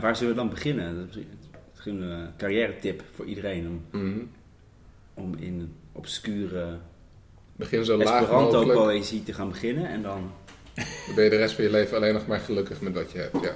waar 0.01 0.15
zullen 0.15 0.33
we 0.33 0.39
dan 0.39 0.49
beginnen? 0.49 0.95
Dat 1.07 1.15
is 1.15 1.23
misschien 1.71 2.01
een 2.01 2.27
carrière 2.37 2.77
tip 2.79 3.03
voor 3.15 3.25
iedereen. 3.25 3.67
Om, 3.67 4.01
Mhm. 4.01 4.19
om 5.13 5.35
in 5.39 5.73
obscure 5.91 6.77
Begin 7.55 7.85
zo 7.85 7.97
laag 7.97 8.07
mogelijk, 8.29 8.53
Esperanto-poëzie 8.53 9.23
te 9.23 9.33
gaan 9.33 9.49
beginnen. 9.49 9.87
En 9.89 10.01
dan... 10.01 10.31
dan 10.75 11.15
ben 11.15 11.23
je 11.23 11.29
de 11.29 11.35
rest 11.35 11.55
van 11.55 11.63
je 11.63 11.69
leven 11.71 11.97
alleen 11.97 12.13
nog 12.13 12.27
maar 12.27 12.39
gelukkig 12.39 12.81
met 12.81 12.93
wat 12.93 13.11
je 13.11 13.17
hebt, 13.17 13.41
ja. 13.43 13.55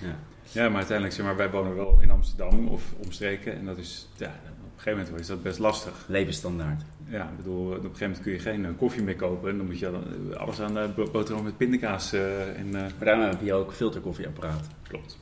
Ja. 0.00 0.16
ja 0.52 0.68
maar 0.68 0.76
uiteindelijk, 0.76 1.16
zeg 1.16 1.26
maar, 1.26 1.36
wij 1.36 1.50
wonen 1.50 1.74
wel 1.76 1.98
in 2.00 2.10
Amsterdam 2.10 2.68
of 2.68 2.82
omstreken. 3.04 3.54
En 3.54 3.64
dat 3.66 3.78
is, 3.78 4.08
ja, 4.16 4.26
op 4.26 4.32
een 4.34 4.70
gegeven 4.76 4.98
moment 5.02 5.20
is 5.20 5.26
dat 5.26 5.42
best 5.42 5.58
lastig. 5.58 6.04
Levensstandaard. 6.08 6.82
Ja, 7.08 7.22
ik 7.30 7.36
bedoel, 7.36 7.66
op 7.66 7.72
een 7.74 7.82
gegeven 7.82 8.06
moment 8.06 8.22
kun 8.22 8.32
je 8.32 8.38
geen 8.38 8.64
eh, 8.64 8.70
koffie 8.78 9.02
meer 9.02 9.16
kopen. 9.16 9.50
En 9.50 9.56
dan 9.56 9.66
moet 9.66 9.78
je 9.78 9.86
eh, 10.30 10.36
alles 10.36 10.60
aan 10.60 10.78
eh, 10.78 10.94
bo- 10.94 11.10
boterham 11.10 11.44
met 11.44 11.56
pindakaas 11.56 12.12
eh, 12.12 12.58
en... 12.58 12.66
eh, 12.66 12.72
Maar 12.72 12.92
daarom 13.04 13.24
heb 13.24 13.40
je 13.42 13.54
ook 13.54 13.68
een 13.68 13.74
filterkoffieapparaat. 13.74 14.66
klopt. 14.88 15.18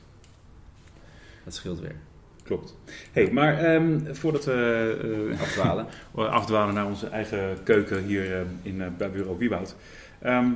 Dat 1.43 1.53
scheelt 1.53 1.79
weer. 1.79 1.95
Klopt. 2.43 2.77
hey, 3.11 3.31
maar 3.31 3.57
ehm, 3.57 4.13
voordat 4.13 4.45
we 4.45 5.29
eh, 5.33 5.41
Afdwalen. 5.41 5.87
afdwalen 6.15 6.73
naar 6.73 6.85
onze 6.85 7.07
eigen 7.07 7.57
keuken 7.63 8.03
hier 8.03 8.35
eh, 8.35 8.41
in, 8.61 8.81
eh, 8.81 8.87
bij 8.97 9.11
Bureau 9.11 9.37
Wieboud. 9.37 9.75
Ehm, 10.21 10.49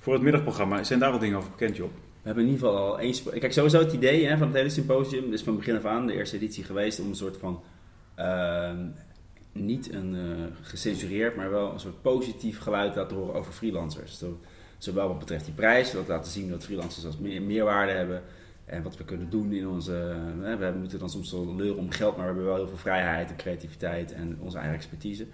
voor 0.00 0.12
het 0.12 0.22
middagprogramma, 0.22 0.84
zijn 0.84 0.98
daar 0.98 1.10
wat 1.10 1.20
dingen 1.20 1.38
over 1.38 1.50
bekend, 1.50 1.76
Job? 1.76 1.90
We 1.92 2.30
hebben 2.30 2.44
in 2.44 2.50
ieder 2.50 2.66
geval 2.68 2.82
al 2.86 2.98
één... 3.00 3.14
Kijk, 3.38 3.52
sowieso 3.52 3.78
het 3.78 3.92
idee 3.92 4.26
hè, 4.26 4.36
van 4.38 4.46
het 4.46 4.56
hele 4.56 4.68
symposium 4.68 5.32
is 5.32 5.42
van 5.42 5.56
begin 5.56 5.76
af 5.76 5.84
aan, 5.84 6.06
de 6.06 6.12
eerste 6.12 6.36
editie 6.36 6.64
geweest, 6.64 7.00
om 7.00 7.08
een 7.08 7.14
soort 7.16 7.36
van... 7.36 7.62
ehm, 8.14 8.86
niet 9.52 9.92
een 9.92 10.14
eh, 10.14 10.44
gecensureerd, 10.68 11.36
maar 11.36 11.50
wel 11.50 11.72
een 11.72 11.80
soort 11.80 12.02
positief 12.02 12.58
geluid 12.58 12.92
te 12.92 12.98
laten 12.98 13.16
horen 13.16 13.34
over 13.34 13.52
freelancers. 13.52 14.18
Zo- 14.18 14.40
Zowel 14.78 15.08
wat 15.08 15.18
betreft 15.18 15.44
die 15.44 15.54
prijs, 15.54 15.90
dat 15.92 16.08
laten 16.08 16.32
zien 16.32 16.50
dat 16.50 16.64
freelancers 16.64 17.06
als 17.06 17.18
meer, 17.18 17.42
meerwaarde 17.42 17.92
hebben. 17.92 18.22
En 18.64 18.82
wat 18.82 18.96
we 18.96 19.04
kunnen 19.04 19.30
doen 19.30 19.52
in 19.52 19.68
onze... 19.68 20.16
eh, 20.42 20.56
we 20.56 20.74
moeten 20.78 20.98
dan 20.98 21.10
soms 21.10 21.32
wel 21.32 21.56
leuren 21.56 21.78
om 21.78 21.90
geld, 21.90 22.16
maar 22.16 22.24
we 22.26 22.30
hebben 22.30 22.44
wel 22.44 22.56
heel 22.56 22.68
veel 22.68 22.76
vrijheid 22.76 23.30
en 23.30 23.36
creativiteit 23.36 24.12
en 24.12 24.36
onze 24.40 24.56
eigen 24.58 24.76
expertise. 24.76 25.26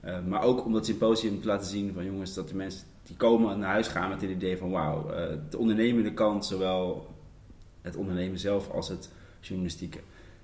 Eh, 0.00 0.24
maar 0.26 0.42
ook 0.42 0.64
om 0.64 0.72
dat 0.72 0.86
symposium 0.86 1.40
te 1.40 1.46
laten 1.46 1.66
zien 1.66 1.92
van 1.92 2.04
jongens, 2.04 2.34
dat 2.34 2.48
de 2.48 2.54
mensen 2.56 2.86
die 3.02 3.16
komen 3.16 3.58
naar 3.58 3.70
huis 3.70 3.88
gaan 3.88 4.08
met 4.08 4.20
het 4.20 4.30
idee 4.30 4.56
van 4.56 4.70
wauw, 4.70 5.10
eh, 5.10 5.36
de 5.50 5.58
ondernemende 5.58 6.12
kant, 6.12 6.46
zowel 6.46 7.06
het 7.82 7.96
ondernemen 7.96 8.38
zelf 8.38 8.70
als 8.70 8.88
het 8.88 9.10
journalistieke. 9.40 9.98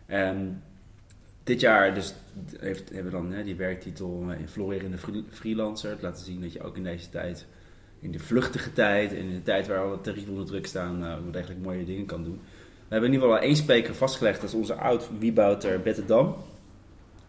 En 0.06 0.62
dit 1.42 1.60
jaar 1.60 1.94
dus 1.94 2.14
heeft, 2.58 2.88
hebben 2.92 3.12
we 3.12 3.18
dan 3.18 3.32
hè, 3.32 3.44
die 3.44 3.56
werktitel 3.56 4.24
eh, 4.30 4.46
Florerende 4.46 4.98
free- 4.98 5.24
Freelancer. 5.30 5.90
Het 5.90 6.02
laten 6.02 6.24
zien 6.24 6.40
dat 6.40 6.52
je 6.52 6.62
ook 6.62 6.76
in 6.76 6.82
deze 6.82 7.08
tijd, 7.08 7.46
in 8.04 8.10
de 8.10 8.18
vluchtige 8.18 8.72
tijd, 8.72 9.12
en 9.12 9.18
in 9.18 9.34
de 9.34 9.42
tijd 9.42 9.66
waar 9.66 9.78
alle 9.78 10.00
tarieven 10.00 10.32
onder 10.32 10.46
druk 10.46 10.66
staan, 10.66 11.02
uh, 11.02 11.08
wel 11.08 11.30
degelijk 11.30 11.60
mooie 11.60 11.84
dingen 11.84 12.06
kan 12.06 12.24
doen. 12.24 12.40
We 12.42 12.90
hebben 12.90 13.08
in 13.08 13.14
ieder 13.14 13.28
geval 13.28 13.42
al 13.42 13.48
één 13.48 13.56
spreker 13.56 13.94
vastgelegd, 13.94 14.40
dat 14.40 14.50
is 14.50 14.56
onze 14.56 14.74
oud-wiebouter 14.74 15.80
Bette 15.80 16.04
Dam. 16.04 16.36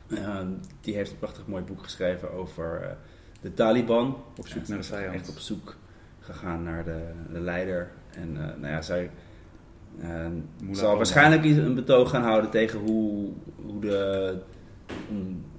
Uh, 0.07 0.39
die 0.81 0.95
heeft 0.95 1.11
een 1.11 1.17
prachtig 1.17 1.47
mooi 1.47 1.63
boek 1.63 1.83
geschreven 1.83 2.31
over 2.31 2.81
uh, 2.81 2.87
de 3.41 3.53
Taliban. 3.53 4.17
Op 4.37 4.47
zoek 4.47 4.61
Ja, 4.61 4.69
naar 4.69 4.77
de 4.77 4.83
vijand. 4.83 5.15
Echt 5.15 5.29
op 5.29 5.37
zoek 5.37 5.75
gegaan 6.19 6.63
naar 6.63 6.83
de, 6.83 7.11
de 7.31 7.39
leider. 7.39 7.91
En 8.11 8.29
uh, 8.33 8.39
nou 8.39 8.67
ja, 8.67 8.81
zij 8.81 9.09
zal 10.71 10.95
waarschijnlijk 10.95 11.43
een 11.43 11.75
betoog 11.75 12.09
gaan 12.09 12.23
houden 12.23 12.49
tegen 12.49 12.79
hoe, 12.79 13.31
hoe 13.55 13.79
de, 13.79 14.37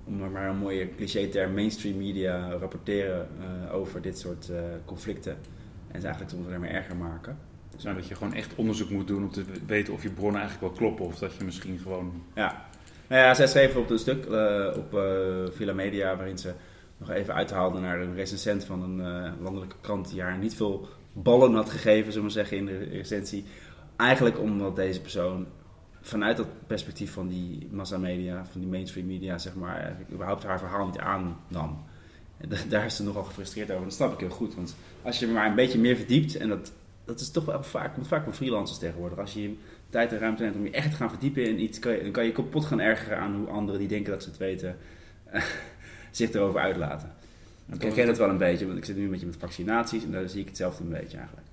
om 0.06 0.30
maar 0.32 0.48
een 0.48 0.56
mooie 0.56 0.94
cliché-term, 0.96 1.54
mainstream 1.54 1.96
media 1.96 2.50
rapporteren 2.50 3.28
uh, 3.40 3.74
over 3.74 4.02
dit 4.02 4.18
soort 4.18 4.48
uh, 4.50 4.58
conflicten. 4.84 5.36
En 5.90 6.00
ze 6.00 6.06
eigenlijk 6.06 6.30
soms 6.30 6.46
alleen 6.46 6.60
maar 6.60 6.68
erger 6.68 6.96
maken. 6.96 7.38
Dus 7.74 7.82
nou, 7.82 7.96
dat 7.96 8.06
je 8.06 8.14
gewoon 8.14 8.34
echt 8.34 8.54
onderzoek 8.54 8.90
moet 8.90 9.06
doen 9.06 9.22
om 9.22 9.30
te 9.30 9.44
weten 9.66 9.92
of 9.92 10.02
je 10.02 10.10
bronnen 10.10 10.40
eigenlijk 10.40 10.70
wel 10.70 10.78
kloppen. 10.80 11.06
Of 11.06 11.18
dat 11.18 11.34
je 11.34 11.44
misschien 11.44 11.78
gewoon... 11.78 12.22
Ja, 12.34 12.64
nou 13.06 13.22
ja 13.22 13.34
zij 13.34 13.46
schreef 13.46 13.76
op 13.76 13.90
een 13.90 13.98
stuk 13.98 14.26
uh, 14.26 14.72
op 14.76 15.00
Villa 15.54 15.72
Media 15.72 16.16
waarin 16.16 16.38
ze 16.38 16.52
nog 16.98 17.10
even 17.10 17.34
uithaalde 17.34 17.80
naar 17.80 18.00
een 18.00 18.14
recensent 18.14 18.64
van 18.64 18.82
een 18.82 19.32
landelijke 19.42 19.76
krant 19.80 20.10
die 20.10 20.22
haar 20.22 20.38
niet 20.38 20.54
veel 20.54 20.88
ballen 21.12 21.54
had 21.54 21.70
gegeven, 21.70 22.12
zullen 22.12 22.26
we 22.26 22.32
zeggen, 22.32 22.56
in 22.56 22.66
de 22.66 22.78
recensie. 22.78 23.44
Eigenlijk 23.96 24.40
omdat 24.40 24.76
deze 24.76 25.00
persoon 25.00 25.46
vanuit 26.06 26.36
dat 26.36 26.46
perspectief 26.66 27.12
van 27.12 27.28
die 27.28 27.68
massamedia, 27.70 28.46
van 28.50 28.60
die 28.60 28.70
mainstream 28.70 29.06
media, 29.06 29.38
zeg 29.38 29.54
maar, 29.54 29.96
überhaupt 30.12 30.42
haar 30.44 30.58
verhaal 30.58 30.86
niet 30.86 30.98
aannam. 30.98 31.84
En 32.36 32.48
da- 32.48 32.56
daar 32.68 32.84
is 32.84 32.96
ze 32.96 33.02
nogal 33.02 33.22
gefrustreerd 33.24 33.70
over. 33.70 33.84
Dat 33.84 33.92
snap 33.94 34.12
ik 34.12 34.20
heel 34.20 34.28
goed. 34.28 34.54
Want 34.54 34.76
als 35.02 35.18
je 35.18 35.26
maar 35.26 35.46
een 35.48 35.54
beetje 35.54 35.78
meer 35.78 35.96
verdiept, 35.96 36.36
en 36.36 36.48
dat, 36.48 36.72
dat 37.04 37.20
is 37.20 37.30
toch 37.30 37.44
wel 37.44 37.62
vaak, 37.62 37.94
komt 37.94 38.08
vaak 38.08 38.24
van 38.24 38.34
freelancers 38.34 38.78
tegenwoordig. 38.78 39.18
Als 39.18 39.32
je 39.34 39.54
tijd 39.90 40.12
en 40.12 40.18
ruimte 40.18 40.42
hebt 40.44 40.56
om 40.56 40.64
je 40.64 40.70
echt 40.70 40.90
te 40.90 40.96
gaan 40.96 41.10
verdiepen 41.10 41.44
in 41.48 41.60
iets, 41.62 41.78
kan 41.78 41.92
je, 41.92 42.02
dan 42.02 42.10
kan 42.10 42.24
je 42.24 42.32
kapot 42.32 42.64
gaan 42.64 42.80
ergeren 42.80 43.18
aan 43.18 43.34
hoe 43.34 43.48
anderen 43.48 43.80
die 43.80 43.88
denken 43.88 44.12
dat 44.12 44.22
ze 44.22 44.28
het 44.28 44.38
weten, 44.38 44.76
zich 46.10 46.30
erover 46.32 46.60
uitlaten. 46.60 47.12
Ik 47.72 47.82
herken 47.82 48.06
het 48.06 48.18
wel 48.18 48.28
een 48.28 48.38
beetje, 48.38 48.66
want 48.66 48.78
ik 48.78 48.84
zit 48.84 48.96
nu 48.96 49.04
een 49.04 49.10
beetje 49.10 49.26
met 49.26 49.36
vaccinaties 49.36 50.04
en 50.04 50.10
daar 50.10 50.28
zie 50.28 50.40
ik 50.40 50.46
hetzelfde 50.48 50.82
een 50.84 50.90
beetje 50.90 51.16
eigenlijk. 51.16 51.46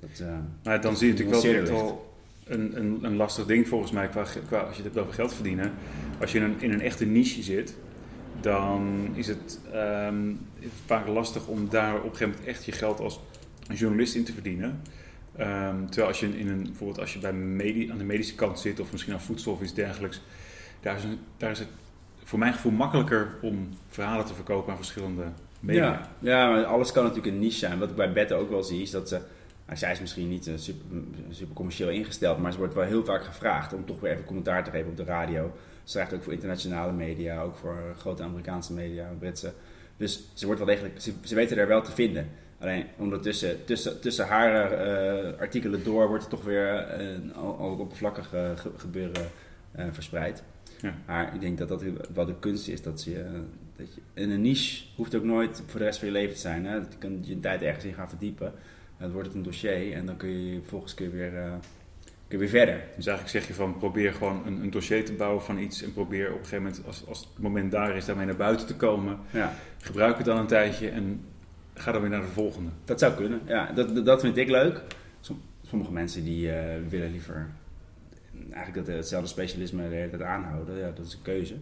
Dat, 0.00 0.10
eh, 0.20 0.38
Maar 0.64 0.80
dan 0.80 0.96
zie 0.96 1.06
je 1.06 1.12
natuurlijk 1.12 1.42
wel 1.42 1.78
al 1.80 2.14
een, 2.46 2.98
een, 3.02 3.16
lastig 3.16 3.46
ding 3.46 3.68
volgens 3.68 3.92
mij, 3.92 4.08
qua, 4.08 4.24
qua, 4.46 4.58
als 4.58 4.76
je 4.76 4.82
het 4.82 4.94
hebt 4.94 4.98
over 4.98 5.14
geld 5.14 5.34
verdienen. 5.34 5.72
Als 6.20 6.32
je 6.32 6.38
in 6.38 6.44
een, 6.44 6.60
in 6.60 6.72
een 6.72 6.80
echte 6.80 7.04
niche 7.06 7.42
zit, 7.42 7.76
dan 8.40 9.08
is 9.14 9.26
het 9.26 9.60
ehm, 9.72 10.34
vaak 10.86 11.06
lastig 11.06 11.46
om 11.46 11.68
daar 11.68 11.94
op 11.94 12.02
een 12.02 12.10
gegeven 12.10 12.28
moment 12.28 12.46
echt 12.46 12.64
je 12.64 12.72
geld 12.72 13.00
als 13.00 13.20
journalist 13.72 14.14
in 14.14 14.24
te 14.24 14.32
verdienen. 14.32 14.80
Ehm, 15.36 15.86
terwijl 15.86 16.06
als 16.06 16.20
je 16.20 16.38
in 16.38 16.48
een, 16.48 16.62
bijvoorbeeld 16.62 16.98
als 16.98 17.12
je 17.12 17.18
bij 17.18 17.30
aan 17.90 17.98
de 17.98 18.04
medische 18.04 18.34
kant 18.34 18.60
zit 18.60 18.80
of 18.80 18.92
misschien 18.92 19.12
aan 19.12 19.20
voedsel 19.20 19.52
of 19.52 19.62
iets 19.62 19.74
dergelijks, 19.74 20.20
daar 20.80 20.96
is, 20.96 21.04
een, 21.04 21.18
daar 21.36 21.50
is 21.50 21.58
het 21.58 21.68
voor 22.24 22.38
mijn 22.38 22.52
gevoel 22.52 22.72
makkelijker 22.72 23.38
om 23.42 23.68
verhalen 23.88 24.26
te 24.26 24.34
verkopen 24.34 24.70
aan 24.70 24.78
verschillende 24.78 25.24
media. 25.60 25.82
Ja, 25.82 26.08
ja, 26.18 26.50
maar 26.50 26.64
alles 26.64 26.92
kan 26.92 27.04
natuurlijk 27.04 27.34
een 27.34 27.40
niche 27.40 27.58
zijn. 27.58 27.78
Wat 27.78 27.90
ik 27.90 27.96
bij 27.96 28.12
Bette 28.12 28.34
ook 28.34 28.50
wel 28.50 28.62
zie, 28.62 28.82
is 28.82 28.90
dat 28.90 29.08
ze... 29.08 29.20
Nou, 29.66 29.78
zij 29.78 29.92
is 29.92 30.00
misschien 30.00 30.28
niet 30.28 30.46
eh, 30.46 30.54
super, 30.56 30.86
super 31.30 31.54
commercieel 31.54 31.90
ingesteld, 31.90 32.38
maar 32.38 32.52
ze 32.52 32.58
wordt 32.58 32.74
wel 32.74 32.84
heel 32.84 33.04
vaak 33.04 33.24
gevraagd 33.24 33.72
om 33.72 33.84
toch 33.86 34.00
weer 34.00 34.12
even 34.12 34.24
commentaar 34.24 34.64
te 34.64 34.70
geven 34.70 34.90
op 34.90 34.96
de 34.96 35.04
radio. 35.04 35.52
Ze 35.84 35.90
schrijft 35.90 36.14
ook 36.14 36.22
voor 36.22 36.32
internationale 36.32 36.92
media, 36.92 37.40
ook 37.42 37.56
voor 37.56 37.76
eh, 37.76 37.98
grote 37.98 38.22
Amerikaanse 38.22 38.72
media, 38.72 39.12
Britse. 39.18 39.52
Dus 39.96 40.24
ze 40.34 40.44
wordt 40.46 40.60
wel 40.60 40.68
degelijk, 40.70 41.00
ze, 41.00 41.12
ze 41.24 41.34
weten 41.34 41.56
er 41.56 41.66
wel 41.68 41.82
te 41.82 41.92
vinden. 41.92 42.28
Alleen 42.58 42.86
ondertussen, 42.96 43.64
tussen, 43.64 44.00
tussen 44.00 44.26
haar 44.26 44.72
eh, 44.72 45.38
artikelen 45.40 45.84
door, 45.84 46.08
wordt 46.08 46.24
er 46.24 46.30
toch 46.30 46.44
weer 46.44 46.86
oppervlakkig 47.78 48.32
eh, 48.34 48.50
ge- 48.56 48.70
gebeuren 48.76 49.26
verspreid. 49.90 50.42
Ja. 50.82 50.94
Maar 51.06 51.34
ik 51.34 51.40
denk 51.40 51.58
dat 51.58 51.68
dat 51.68 51.82
wel 52.14 52.26
de 52.26 52.38
kunst 52.38 52.68
is, 52.68 52.82
dat, 52.82 53.00
ze, 53.00 53.20
eh, 53.22 53.30
dat 53.76 53.94
je 53.94 54.00
in 54.14 54.30
een 54.30 54.40
niche 54.40 54.84
hoeft 54.96 55.14
ook 55.14 55.24
nooit 55.24 55.62
voor 55.66 55.78
de 55.78 55.84
rest 55.86 55.98
van 55.98 56.08
je 56.08 56.14
leven 56.14 56.34
te 56.34 56.40
zijn. 56.40 56.64
Hè? 56.66 56.80
Dat 56.80 56.92
je 56.92 56.98
kan 56.98 57.18
je 57.22 57.32
een 57.34 57.40
tijd 57.40 57.62
ergens 57.62 57.84
in 57.84 57.94
gaan 57.94 58.08
verdiepen. 58.08 58.52
Dan 58.98 59.10
wordt 59.12 59.26
het 59.28 59.36
een 59.36 59.42
dossier 59.42 59.92
en 59.92 60.06
dan 60.06 60.16
kun 60.16 60.28
je 60.46 60.58
vervolgens 60.60 60.94
kun 60.94 61.04
je 61.04 61.10
weer, 61.10 61.36
eh, 61.36 61.50
kun 62.28 62.28
je 62.28 62.36
weer 62.38 62.48
verder. 62.48 62.74
Dus 62.96 63.06
eigenlijk 63.06 63.28
zeg 63.28 63.46
je 63.46 63.54
van 63.54 63.78
probeer 63.78 64.12
gewoon 64.12 64.46
een, 64.46 64.62
een 64.62 64.70
dossier 64.70 65.04
te 65.04 65.12
bouwen 65.12 65.42
van 65.42 65.58
iets 65.58 65.82
en 65.82 65.92
probeer 65.92 66.26
op 66.26 66.38
een 66.38 66.44
gegeven 66.44 66.62
moment, 66.64 66.82
als, 66.86 67.06
als 67.06 67.18
het 67.20 67.28
moment 67.42 67.70
daar 67.70 67.96
is, 67.96 68.04
daarmee 68.04 68.26
naar 68.26 68.36
buiten 68.36 68.66
te 68.66 68.76
komen. 68.76 69.18
Ja, 69.30 69.52
Gebruik 69.80 70.16
het 70.16 70.26
dan 70.26 70.36
een 70.36 70.46
tijdje 70.46 70.88
en 70.88 71.20
ga 71.74 71.92
dan 71.92 72.00
weer 72.00 72.10
naar 72.10 72.20
de 72.20 72.26
volgende. 72.26 72.70
dat 72.84 72.98
zou 73.00 73.14
kunnen. 73.14 73.40
Ja, 73.46 73.72
dat, 73.72 74.04
dat- 74.04 74.20
vind 74.20 74.36
ik 74.36 74.48
leuk. 74.48 74.80
Som- 75.20 75.40
Sommige 75.62 75.92
mensen 75.92 76.24
die 76.24 76.52
eh, 76.52 76.74
willen 76.88 77.10
liever 77.10 77.46
eigenlijk 78.50 78.86
dat, 78.86 78.96
hetzelfde 78.96 79.28
specialisme 79.28 79.88
de 79.88 79.94
hele 79.94 80.10
tijd 80.10 80.22
aanhouden. 80.22 80.78
Ja, 80.78 80.90
dat 80.90 81.06
is 81.06 81.12
een 81.12 81.22
keuze. 81.22 81.54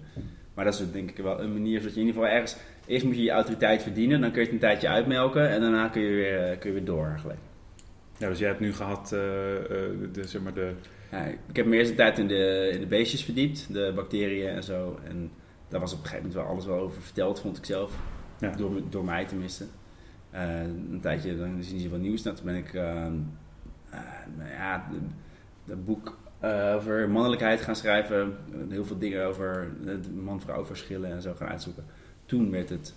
Maar 0.55 0.65
dat 0.65 0.75
is 0.75 0.91
denk 0.93 1.11
ik 1.11 1.17
wel 1.17 1.41
een 1.41 1.53
manier 1.53 1.79
zodat 1.81 1.95
je 1.95 2.01
in 2.01 2.07
ieder 2.07 2.23
geval 2.23 2.37
ergens... 2.37 2.57
Eerst 2.87 3.05
moet 3.05 3.17
je 3.17 3.23
je 3.23 3.31
autoriteit 3.31 3.83
verdienen, 3.83 4.21
dan 4.21 4.31
kun 4.31 4.41
je 4.41 4.45
het 4.45 4.55
een 4.55 4.61
tijdje 4.61 4.89
uitmelken 4.89 5.49
en 5.49 5.61
daarna 5.61 5.89
kun 5.89 6.03
je 6.03 6.15
weer, 6.15 6.51
eh, 6.51 6.59
kun 6.59 6.69
je 6.69 6.77
weer 6.77 6.85
door 6.85 7.07
eigenlijk. 7.07 7.39
Ja, 8.19 8.29
dus 8.29 8.39
jij 8.39 8.49
hebt 8.49 8.61
nu 8.61 8.73
gehad, 8.73 9.13
eh, 9.13 9.57
eh, 9.57 9.69
de, 10.13 10.27
zeg 10.27 10.43
maar 10.43 10.55
de, 10.55 10.73
Ja, 11.11 11.25
ik 11.25 11.57
heb 11.57 11.67
me 11.67 11.77
eerst 11.77 11.91
een 11.91 11.97
tijd 11.97 12.19
in 12.19 12.29
de, 12.29 12.71
in 12.73 12.81
de 12.81 12.87
beestjes 12.87 13.25
verdiept, 13.25 13.73
de 13.73 13.93
bacteriën 13.95 14.49
en 14.49 14.63
zo. 14.63 14.99
En 15.09 15.31
daar 15.69 15.81
was 15.81 15.93
op 15.93 15.99
een 15.99 16.05
gegeven 16.05 16.27
moment 16.27 16.45
wel 16.45 16.53
alles 16.53 16.67
wel 16.67 16.79
over 16.79 17.03
verteld, 17.03 17.41
vond 17.41 17.57
ik 17.57 17.65
zelf. 17.65 17.99
Ja. 18.39 18.51
Door, 18.51 18.83
door 18.91 19.05
mij 19.05 19.25
tenminste. 19.25 19.65
Eh, 20.31 20.61
een 20.61 20.99
tijdje, 21.01 21.37
dan 21.37 21.63
zien 21.63 21.81
ze 21.81 21.89
wat 21.89 22.01
nieuws. 22.01 22.23
Nou, 22.23 22.37
toen 22.37 22.47
ben 22.47 22.57
ik 22.57 22.73
nou 24.37 24.51
ja, 24.51 24.89
dat 25.65 25.85
boek 25.85 26.19
over 26.75 27.11
mannelijkheid 27.11 27.61
gaan 27.61 27.77
schrijven. 27.77 28.37
Heel 28.69 28.85
veel 28.85 28.99
dingen 28.99 29.27
over 29.27 29.73
man-vrouw 30.15 30.65
verschillen 30.65 31.11
en 31.11 31.23
zo 31.23 31.35
gaan 31.35 31.49
uitzoeken. 31.49 31.85
Toen 32.27 32.51
werd 32.51 32.69
het... 32.69 32.95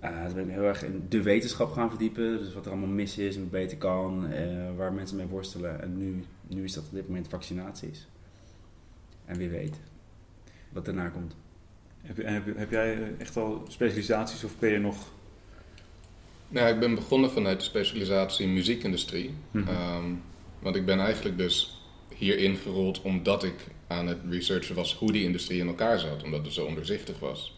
eh, 0.00 0.24
toen 0.24 0.34
ben 0.34 0.44
ik 0.44 0.50
heel 0.50 0.62
erg 0.62 0.84
in 0.84 1.06
de 1.08 1.22
wetenschap 1.22 1.72
gaan 1.72 1.88
verdiepen. 1.88 2.38
Dus 2.38 2.54
wat 2.54 2.64
er 2.64 2.70
allemaal 2.70 2.88
mis 2.88 3.18
is 3.18 3.36
en 3.36 3.50
beter 3.50 3.76
kan. 3.78 4.32
eh, 4.32 4.76
waar 4.76 4.92
mensen 4.92 5.16
mee 5.16 5.26
worstelen. 5.26 5.82
En 5.82 5.98
nu, 5.98 6.24
nu 6.46 6.64
is 6.64 6.72
dat 6.72 6.84
op 6.84 6.92
dit 6.94 7.06
moment 7.08 7.28
vaccinaties. 7.28 8.06
En 9.24 9.36
wie 9.38 9.48
weet 9.48 9.80
wat 10.68 10.84
daarna 10.84 11.08
komt. 11.08 11.34
heb, 12.02 12.16
heb, 12.16 12.56
heb 12.56 12.70
jij 12.70 12.98
echt 13.18 13.36
al 13.36 13.64
specialisaties 13.68 14.44
of 14.44 14.58
ben 14.58 14.70
je 14.70 14.78
nog... 14.78 14.96
Nou, 16.48 16.74
ik 16.74 16.80
ben 16.80 16.94
begonnen 16.94 17.30
vanuit 17.30 17.58
de 17.58 17.64
specialisatie 17.64 18.48
muziekindustrie. 18.48 19.34
Mhm. 19.50 19.68
Ehm, 19.68 20.04
want 20.58 20.76
ik 20.76 20.86
ben 20.86 20.98
eigenlijk 21.00 21.38
dus 21.38 21.80
hier 22.14 22.38
ingerold 22.38 23.02
omdat 23.02 23.44
ik 23.44 23.66
aan 23.86 24.06
het 24.06 24.18
researchen 24.30 24.74
was 24.74 24.94
hoe 24.94 25.12
die 25.12 25.24
industrie 25.24 25.60
in 25.60 25.66
elkaar 25.66 25.98
zat. 25.98 26.22
Omdat 26.22 26.44
het 26.44 26.52
zo 26.52 26.64
ondoorzichtig 26.64 27.18
was. 27.18 27.55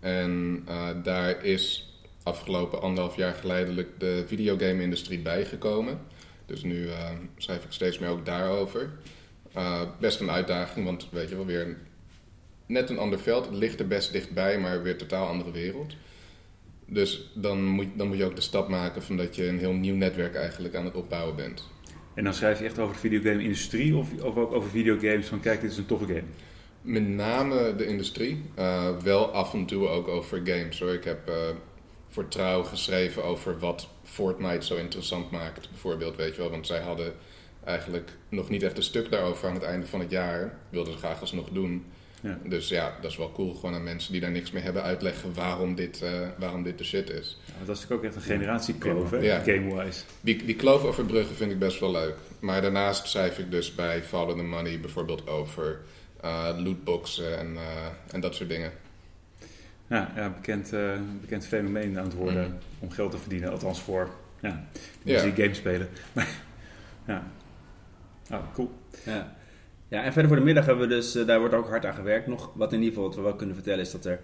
En 0.00 0.62
eh, 0.66 0.88
daar 1.02 1.44
is 1.44 1.94
afgelopen 2.22 2.82
anderhalf 2.82 3.16
jaar 3.16 3.34
geleidelijk 3.34 3.88
de 4.00 4.24
videogame-industrie 4.26 5.18
bijgekomen. 5.18 5.98
Dus 6.46 6.62
nu 6.62 6.88
eh, 6.88 7.10
schrijf 7.36 7.64
ik 7.64 7.72
steeds 7.72 7.98
meer 7.98 8.08
ook 8.08 8.26
daarover. 8.26 8.90
Eh, 9.52 9.82
best 10.00 10.20
een 10.20 10.30
uitdaging, 10.30 10.84
want 10.84 11.08
weet 11.10 11.28
je 11.28 11.36
wel, 11.36 11.46
weer 11.46 11.76
net 12.66 12.90
een 12.90 12.98
ander 12.98 13.20
veld. 13.20 13.46
Het 13.46 13.54
ligt 13.54 13.80
er 13.80 13.86
best 13.86 14.12
dichtbij, 14.12 14.58
maar 14.58 14.82
weer 14.82 14.96
totaal 14.96 15.26
andere 15.26 15.50
wereld. 15.50 15.94
Dus 16.86 17.30
dan 17.34 17.64
moet, 17.64 17.86
dan 17.94 18.08
moet 18.08 18.16
je 18.16 18.24
ook 18.24 18.36
de 18.36 18.40
stap 18.40 18.68
maken 18.68 19.02
van 19.02 19.16
dat 19.16 19.36
je 19.36 19.48
een 19.48 19.58
heel 19.58 19.72
nieuw 19.72 19.94
netwerk 19.94 20.34
eigenlijk 20.34 20.74
aan 20.74 20.84
het 20.84 20.94
opbouwen 20.94 21.36
bent. 21.36 21.68
En 22.14 22.24
dan 22.24 22.34
schrijf 22.34 22.58
je 22.58 22.64
echt 22.64 22.78
over 22.78 22.94
de 22.94 23.00
videogame-industrie 23.00 23.96
of, 23.96 24.22
of 24.22 24.36
ook 24.36 24.52
over 24.52 24.70
videogames 24.70 25.26
van 25.26 25.40
kijk, 25.40 25.60
dit 25.60 25.70
is 25.70 25.76
een 25.76 25.86
toffe 25.86 26.06
game. 26.06 26.24
Met 26.82 27.08
name 27.08 27.74
de 27.76 27.86
industrie, 27.86 28.42
eh, 28.54 28.88
wel 29.02 29.26
af 29.32 29.52
en 29.54 29.66
toe 29.66 29.88
ook 29.88 30.08
over 30.08 30.40
games 30.44 30.80
hoor. 30.80 30.92
Ik 30.92 31.04
heb 31.04 31.28
eh, 31.28 31.34
voor 32.08 32.28
Trouw 32.28 32.62
geschreven 32.62 33.24
over 33.24 33.58
wat 33.58 33.88
Fortnite 34.04 34.66
zo 34.66 34.76
interessant 34.76 35.30
maakt, 35.30 35.70
bijvoorbeeld, 35.70 36.16
weet 36.16 36.34
je 36.34 36.40
wel. 36.40 36.50
Want 36.50 36.66
zij 36.66 36.80
hadden 36.80 37.12
eigenlijk 37.64 38.10
nog 38.28 38.48
niet 38.48 38.62
echt 38.62 38.76
een 38.76 38.82
stuk 38.82 39.10
daarover 39.10 39.48
aan 39.48 39.54
het 39.54 39.62
einde 39.62 39.86
van 39.86 40.00
het 40.00 40.10
jaar. 40.10 40.58
Wilden 40.70 40.92
ze 40.92 40.98
graag 40.98 41.20
alsnog 41.20 41.48
doen. 41.48 41.84
Ja. 42.22 42.38
Dus 42.44 42.68
ja, 42.68 42.96
dat 43.00 43.10
is 43.10 43.16
wel 43.16 43.32
cool. 43.32 43.54
Gewoon 43.54 43.74
aan 43.74 43.82
mensen 43.82 44.12
die 44.12 44.20
daar 44.20 44.30
niks 44.30 44.50
mee 44.50 44.62
hebben 44.62 44.82
uitleggen 44.82 45.34
waarom 45.34 45.74
dit, 45.74 46.02
eh, 46.02 46.10
waarom 46.38 46.62
dit 46.62 46.78
de 46.78 46.84
shit 46.84 47.10
is. 47.10 47.38
Ja, 47.46 47.52
dat 47.64 47.76
is 47.76 47.80
natuurlijk 47.82 47.92
ook 47.92 48.04
echt 48.04 48.14
een 48.14 48.22
generatiekloof, 48.36 49.22
Ja. 49.22 49.38
game-wise. 49.38 50.02
Die, 50.20 50.44
die 50.44 50.56
kloof 50.56 50.84
over 50.84 51.04
bruggen 51.04 51.36
vind 51.36 51.50
ik 51.52 51.58
best 51.58 51.80
wel 51.80 51.90
leuk. 51.90 52.14
Maar 52.40 52.62
daarnaast 52.62 53.08
schrijf 53.08 53.38
ik 53.38 53.50
dus 53.50 53.74
bij 53.74 54.02
Follow 54.02 54.36
the 54.38 54.42
Money 54.44 54.80
bijvoorbeeld 54.80 55.28
over 55.28 55.80
lootboxen 56.56 57.38
en, 57.38 57.56
eh, 57.56 57.86
en 58.14 58.20
dat 58.20 58.34
soort 58.34 58.48
dingen. 58.48 58.72
Ja, 59.86 60.12
ja 60.16 60.30
bekend, 60.30 60.72
eh, 60.72 60.90
bekend 61.20 61.46
fenomeen 61.46 61.98
aan 61.98 62.04
het 62.04 62.14
worden 62.14 62.42
Mhm. 62.48 62.52
om 62.78 62.90
geld 62.90 63.10
te 63.10 63.18
verdienen. 63.18 63.50
Althans 63.50 63.80
voor 63.80 64.10
ja, 64.40 64.64
die 65.02 65.16
games 65.16 65.56
spelen. 65.56 65.88
Maar, 66.12 66.28
ja. 67.06 67.24
Oh, 68.30 68.42
cool. 68.54 68.70
Ja. 69.04 69.36
ja, 69.88 70.02
en 70.02 70.12
verder 70.12 70.30
voor 70.30 70.38
de 70.38 70.44
middag 70.46 70.66
hebben 70.66 70.88
we 70.88 70.94
dus, 70.94 71.14
eh, 71.14 71.26
daar 71.26 71.38
wordt 71.38 71.54
ook 71.54 71.68
hard 71.68 71.84
aan 71.86 71.94
gewerkt 71.94 72.26
nog. 72.26 72.50
Wat 72.54 72.72
in 72.72 72.78
ieder 72.78 72.92
geval 72.94 73.08
wat 73.08 73.16
we 73.16 73.22
wel 73.22 73.34
kunnen 73.36 73.54
vertellen 73.54 73.80
is 73.80 73.90
dat 73.90 74.04
er, 74.04 74.20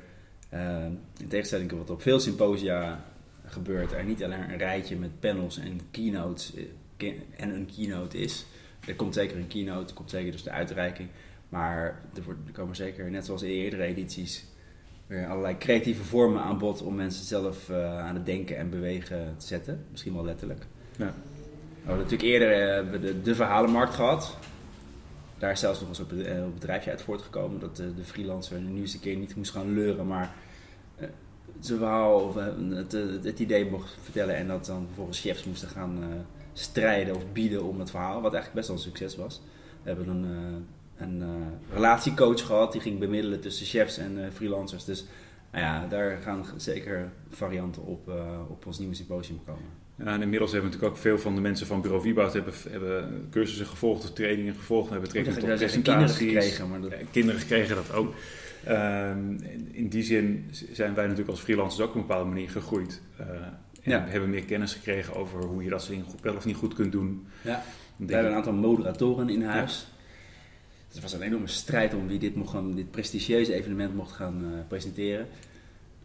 eh, 0.49 0.85
in 1.19 1.29
tegenstelling 1.29 1.69
tot 1.69 1.79
wat 1.79 1.91
op 1.91 2.03
veel 2.03 2.21
symposia 2.21 3.05
gebeurt, 3.47 3.93
er 3.93 4.05
niet 4.05 4.25
alleen 4.25 4.51
een 4.51 4.59
rijtje 4.59 4.97
met 4.97 5.21
panels 5.21 5.59
en 5.59 5.81
keynotes 5.91 6.55
eh, 6.55 6.63
ke- 6.97 7.17
en 7.37 7.55
een 7.55 7.69
keynote 7.77 8.19
is. 8.19 8.47
Er 8.87 8.95
komt 8.97 9.15
zeker 9.15 9.37
een 9.37 9.47
keynote, 9.49 9.89
er 9.89 9.95
komt 9.95 10.11
zeker 10.11 10.33
dus 10.33 10.43
de 10.43 10.51
uitreiking. 10.51 11.09
Maar 11.49 12.03
er, 12.15 12.23
wordt, 12.23 12.41
er 12.47 12.53
komen 12.53 12.77
zeker, 12.77 13.11
net 13.11 13.25
zoals 13.25 13.43
in 13.43 13.51
eerdere 13.51 13.83
edities, 13.83 14.47
weer 15.07 15.27
allerlei 15.27 15.59
creatieve 15.59 16.05
vormen 16.05 16.43
aan 16.43 16.59
bod 16.59 16.83
om 16.83 16.95
mensen 16.95 17.25
zelf 17.25 17.71
eh, 17.71 17.99
aan 17.99 18.15
het 18.15 18.27
denken 18.27 18.57
en 18.57 18.71
bewegen 18.71 19.35
te 19.37 19.47
zetten. 19.47 19.85
Misschien 19.91 20.15
wel 20.15 20.25
letterlijk. 20.25 20.67
Ja. 20.97 21.15
We 21.83 21.93
hadden 21.93 22.05
natuurlijk 22.05 22.31
eerder 22.31 22.63
eh, 22.63 22.75
hebben 22.75 23.01
de, 23.01 23.23
de 23.23 23.35
verhalenmarkt 23.35 23.95
gehad. 23.95 24.37
Daar 25.39 25.51
is 25.51 25.61
zelfs 25.61 25.81
nog 25.81 25.89
een 25.89 25.95
soort 25.95 26.09
bed- 26.09 26.27
eh, 26.27 26.45
bedrijfje 26.55 26.91
uit 26.91 27.03
voortgekomen. 27.03 27.61
Dat 27.61 27.77
de, 27.77 27.95
de 27.95 28.05
freelancer 28.05 28.61
nu 28.61 28.81
eens 28.81 28.95
een 28.95 29.01
keer 29.01 29.17
niet 29.17 29.37
moest 29.37 29.51
gaan 29.51 29.75
leuren, 29.75 30.07
maar 30.07 30.35
zijn 31.61 31.79
verhaal 31.79 32.21
of 32.21 32.35
het, 32.35 32.93
het, 33.23 33.39
idee 33.39 33.71
mocht 33.71 33.97
vertellen. 34.03 34.37
En 34.37 34.49
dat 34.49 34.67
dan 34.67 34.85
vervolgens 34.87 35.21
chefs 35.21 35.45
moesten 35.45 35.69
gaan 35.69 36.27
strijden 36.53 37.15
of 37.15 37.33
bieden 37.33 37.65
om 37.65 37.79
het 37.79 37.91
verhaal. 37.91 38.23
Wat 38.23 38.35
eigenlijk 38.35 38.55
best 38.55 38.69
wel 38.69 38.77
een 38.77 38.83
succes 38.83 39.17
was. 39.17 39.41
We 39.83 39.89
hebben 39.89 40.09
een, 40.09 40.67
een 40.97 41.23
eh, 41.23 41.29
relatiecoach 41.75 42.47
gehad 42.47 42.73
die 42.73 42.81
ging 42.81 42.99
bemiddelen 42.99 43.41
tussen 43.41 43.67
chefs 43.67 43.99
en 43.99 44.25
eh, 44.25 44.31
freelancers. 44.33 44.85
Dus 44.85 45.05
nou 45.53 45.65
ja, 45.65 45.87
daar 45.89 46.19
gaan 46.23 46.45
zeker 46.57 47.09
varianten 47.31 47.83
op, 47.85 48.09
eh, 48.09 48.41
op 48.49 48.67
ons 48.67 48.79
nieuwe 48.79 48.95
symposium 48.95 49.39
komen. 49.47 49.63
Ja, 49.99 50.05
en 50.07 50.23
inmiddels 50.23 50.53
hebben 50.53 50.71
natuurlijk 50.71 50.97
ook 50.97 51.01
veel 51.03 51.19
van 51.19 51.35
de 51.35 51.41
mensen 51.41 51.67
van 51.67 51.81
Bureau 51.81 52.03
Wieboud 52.03 52.33
hebben, 52.33 52.53
hebben 52.71 53.27
cursussen 53.31 53.67
gevolgd 53.67 54.03
of 54.05 54.13
trainingen 54.13 54.55
gevolgd. 54.55 54.91
Hebben 54.91 55.09
Ik 55.09 55.11
trainingen 55.25 55.41
tot 55.41 55.61
je 55.61 55.83
kinderen 55.83 56.07
presentaties. 56.15 56.55
gekregen, 56.57 56.69
maar 56.69 56.81
dat... 56.81 57.11
Kinderen 57.11 57.41
gekregen 57.41 57.77
dat 57.77 57.93
ook. 57.93 58.15
Ehm, 58.65 59.31
in- 59.31 59.69
in 59.73 59.89
die 59.89 60.03
zin 60.03 60.51
zijn 60.73 60.95
wij 60.95 61.03
natuurlijk 61.05 61.31
als 61.31 61.41
freelancers 61.41 61.81
ook 61.83 61.89
op 61.89 61.95
een 61.95 62.01
bepaalde 62.07 62.29
manier 62.29 62.51
gegroeid. 62.51 63.01
Eh, 63.17 63.27
en 63.83 63.93
Ja. 63.93 64.05
hebben 64.09 64.31
meer 64.31 64.45
kennis 64.45 64.73
gekregen 64.75 65.15
over 65.15 65.43
hoe 65.45 65.63
je 65.65 65.71
dat 65.71 65.81
soort 65.81 65.93
dingen 65.93 66.11
goed- 66.11 66.21
wel 66.21 66.37
of 66.37 66.45
niet 66.45 66.57
goed 66.57 66.75
kunt 66.75 66.93
doen. 66.93 67.27
Ja. 67.43 67.63
We 67.97 68.13
hebben 68.13 68.31
een 68.31 68.37
aantal 68.37 68.53
moderatoren 68.53 69.29
in 69.29 69.43
huis. 69.43 69.87
Het 70.93 71.01
was 71.03 71.13
een 71.13 71.23
enorme 71.23 71.47
strijd 71.47 71.95
om 71.95 72.07
wie 72.09 72.19
dit, 72.19 72.35
mocht 72.35 72.51
gaan, 72.51 72.75
dit 72.75 72.91
prestigieuze 72.91 73.55
evenement 73.55 73.95
mocht 73.95 74.13
gaan 74.13 74.45
eh, 74.45 74.59
presenteren. 74.69 75.27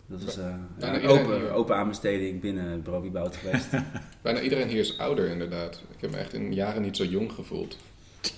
Dat 0.05 0.23
was 0.23 0.37
eh, 0.37 0.55
ja, 0.77 0.93
een 0.95 1.07
open, 1.07 1.51
open 1.53 1.75
aanbesteding 1.75 2.41
binnen 2.41 2.83
Wieboud 3.01 3.35
geweest. 3.35 3.67
Bijna 4.21 4.39
iedereen 4.41 4.67
hier 4.67 4.79
is 4.79 4.97
ouder 4.97 5.27
inderdaad. 5.29 5.81
Ik 5.95 6.01
heb 6.01 6.11
me 6.11 6.17
echt 6.17 6.33
in 6.33 6.53
jaren 6.53 6.81
niet 6.81 6.97
zo 6.97 7.03
jong 7.03 7.31
gevoeld. 7.31 7.77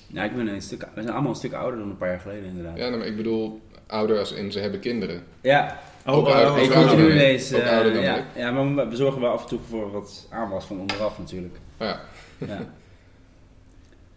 ja, 0.08 0.24
ik 0.24 0.36
ben 0.36 0.48
een 0.48 0.62
stuk, 0.62 0.82
we 0.96 1.02
zijn 1.02 1.14
allemaal 1.14 1.32
een 1.32 1.38
stuk 1.38 1.54
ouder 1.54 1.80
dan 1.80 1.90
een 1.90 1.98
paar 1.98 2.10
jaar 2.10 2.20
geleden 2.20 2.46
inderdaad. 2.46 2.78
Ja, 2.78 2.86
nou, 2.88 2.98
maar 2.98 3.08
ik 3.08 3.16
bedoel 3.18 3.62
ouder 3.88 4.20
als 4.20 4.32
in 4.32 4.52
ze 4.52 4.60
hebben 4.60 4.80
kinderen. 4.80 5.24
Ja, 5.42 5.82
Oh, 6.06 6.16
Ook 6.16 6.28
oh, 6.28 6.34
ouder- 6.34 6.52
oh, 6.52 6.58
ook 6.58 6.64
ik 6.64 6.64
moet 6.64 6.74
je 6.84 6.88
ouder 6.88 7.06
nu 7.06 7.12
ineens... 7.12 7.52
Eh, 7.52 7.70
ouder 7.72 7.94
dan 7.94 8.04
ja, 8.36 8.52
maar 8.52 8.90
we 8.90 8.96
zorgen 8.96 9.22
wel 9.22 9.32
af 9.32 9.42
en 9.42 9.48
toe 9.48 9.60
voor 9.70 9.92
wat 9.92 10.28
aanwas 10.30 10.66
van 10.66 10.80
onderaf 10.80 11.18
natuurlijk. 11.18 11.58
Ja, 11.80 12.02
Ja. 12.38 12.60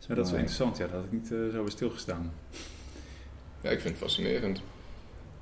Ja, 0.09 0.15
dat 0.15 0.25
is 0.25 0.31
wel 0.31 0.41
interessant, 0.41 0.77
ja. 0.77 0.85
Dat 0.85 0.95
had 0.95 1.05
ik 1.05 1.13
niet 1.13 1.33
eh, 1.33 1.39
zo 1.53 1.63
bij 1.63 1.71
stilgestaan. 1.71 2.33
ja, 3.61 3.71
ik 3.71 3.81
vind 3.81 3.95
het 3.95 4.03
fascinerend. 4.03 4.61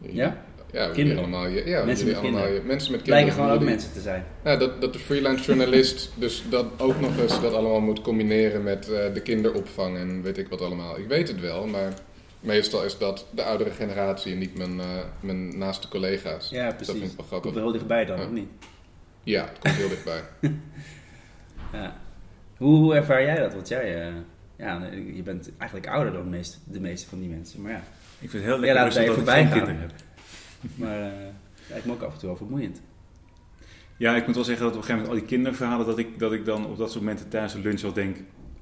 Ja? 0.00 0.44
Ja, 0.72 0.88
we 0.88 0.94
Kinderen? 0.94 1.18
allemaal, 1.22 1.46
je- 1.46 1.66
ja, 1.68 1.84
Mensen 1.84 2.06
met 2.06 2.14
allemaal, 2.16 2.32
kinderen. 2.40 2.62
je- 2.62 2.66
mensen 2.68 2.90
met 2.92 3.02
kinderen. 3.02 3.24
Blijken 3.24 3.32
gewoon 3.44 3.50
ook 3.50 3.64
mensen 3.74 3.92
te 3.92 4.00
zijn. 4.00 4.24
Ja, 4.44 4.56
dat, 4.56 4.80
dat 4.80 4.92
de 4.92 4.98
freelance 4.98 5.44
journalist 5.44 6.10
dus 6.18 6.42
dat 6.50 6.66
ook 6.78 7.00
nog 7.00 7.18
eens 7.18 7.40
dat 7.40 7.52
allemaal 7.52 7.80
moet 7.80 8.00
combineren 8.00 8.62
met 8.62 8.88
eh, 8.90 9.14
de 9.14 9.20
kinderopvang 9.22 9.96
en 9.96 10.22
weet 10.22 10.38
ik 10.38 10.48
wat 10.48 10.60
allemaal. 10.60 10.98
Ik 10.98 11.06
weet 11.08 11.28
het 11.28 11.40
wel, 11.40 11.66
maar 11.66 11.92
meestal 12.40 12.84
is 12.84 12.98
dat 12.98 13.26
de 13.30 13.42
oudere 13.42 13.70
generatie 13.70 14.32
en 14.32 14.38
niet 14.38 14.56
mijn, 14.58 14.80
eh, 14.80 14.86
mijn 15.20 15.58
naaste 15.58 15.88
collega's. 15.88 16.50
Ja, 16.50 16.64
Dat 16.64 16.74
vind 16.76 16.86
precies. 16.86 16.94
ik 16.94 17.00
wel 17.06 17.14
Komt 17.16 17.26
grappig. 17.28 17.54
er 17.54 17.60
heel 17.60 17.72
dichtbij 17.72 18.04
dan, 18.04 18.18
Ja. 18.18 18.24
of 18.24 18.30
niet? 18.30 18.48
Ja, 19.22 19.42
het 19.44 19.58
komt 19.58 19.74
heel 19.74 19.88
dichtbij. 19.88 20.20
Ja. 21.72 21.96
Hoe, 22.56 22.76
hoe 22.76 22.94
ervaar 22.94 23.22
jij 23.22 23.38
dat? 23.38 23.54
Want 23.54 23.68
jij, 23.68 24.06
eh, 24.06 24.12
ja, 24.56 24.90
je 25.14 25.22
bent 25.22 25.50
eigenlijk 25.58 25.90
ouder 25.90 26.12
dan 26.12 26.22
de 26.22 26.30
meeste, 26.30 26.58
de 26.64 26.80
meeste 26.80 27.08
van 27.08 27.20
die 27.20 27.28
mensen. 27.28 27.62
Maar 27.62 27.72
ja, 27.72 27.82
Ik 28.18 28.30
vind 28.30 28.32
het 28.32 28.42
heel 28.42 28.52
Ja, 28.52 28.58
lekker 28.60 28.74
laat 28.74 28.84
rustig 28.84 29.04
het 29.04 29.14
dat 29.14 29.24
voorbij 29.24 29.48
kinderen 29.48 29.80
heb. 29.80 29.92
maar 30.80 31.00
eh 31.00 31.12
lijkt 31.68 31.84
me 31.84 31.92
ook 31.92 32.02
af 32.02 32.12
en 32.12 32.18
toe 32.18 32.28
wel 32.28 32.36
vermoeiend. 32.36 32.80
Ja, 33.96 34.16
ik 34.16 34.26
moet 34.26 34.34
wel 34.34 34.44
zeggen 34.44 34.64
dat 34.64 34.74
op 34.74 34.80
een 34.80 34.86
gegeven 34.86 35.06
moment 35.06 35.22
al 35.22 35.28
die 35.28 35.36
kinderverhalen, 35.36 35.86
dat 35.86 35.98
ik, 35.98 36.18
dat 36.18 36.32
ik 36.32 36.44
dan 36.44 36.66
op 36.66 36.76
dat 36.76 36.90
soort 36.90 37.04
momenten 37.04 37.28
tijdens 37.28 37.52
de 37.52 37.58
lunch 37.58 37.80
wel 37.80 37.92
denk, 37.92 38.16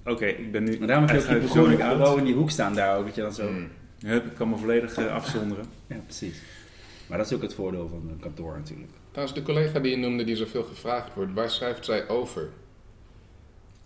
oké, 0.05 0.27
ik 0.27 0.53
ben 0.53 0.65
nu 0.65 0.79
Maar 0.79 0.89
daarom 0.89 1.07
heb 1.07 1.17
je 1.17 1.23
ook 1.23 1.29
die 1.29 1.39
persoonlijk 1.39 1.79
bureau 1.79 2.19
in 2.19 2.25
die 2.25 2.35
hoek 2.35 2.51
staan 2.51 2.75
daar 2.75 2.99
ook, 2.99 3.05
dat 3.05 3.15
je 3.15 3.21
dan 3.21 3.33
zo... 3.33 3.51
Mm. 3.51 3.69
Hup, 4.07 4.27
ik 4.27 4.35
kan 4.35 4.49
me 4.49 4.57
volledig 4.57 4.97
eh, 4.97 5.15
afzonderen. 5.15 5.65
Ja, 5.87 5.97
precies. 6.05 6.41
Maar 7.07 7.19
dat 7.19 7.27
is 7.27 7.33
ook 7.37 7.43
het 7.43 7.55
voordeel 7.55 7.89
van 7.89 8.09
een 8.11 8.19
kantoor 8.21 8.57
natuurlijk. 8.57 8.91
Trouwens, 9.11 9.39
de 9.39 9.43
collega 9.43 9.79
die 9.79 9.91
je 9.91 9.97
noemde 9.97 10.25
die 10.25 10.37
zoveel 10.37 10.63
gevraagd 10.63 11.15
wordt, 11.15 11.33
waar 11.33 11.51
schrijft 11.51 11.85
zij 11.85 12.09
over? 12.09 12.49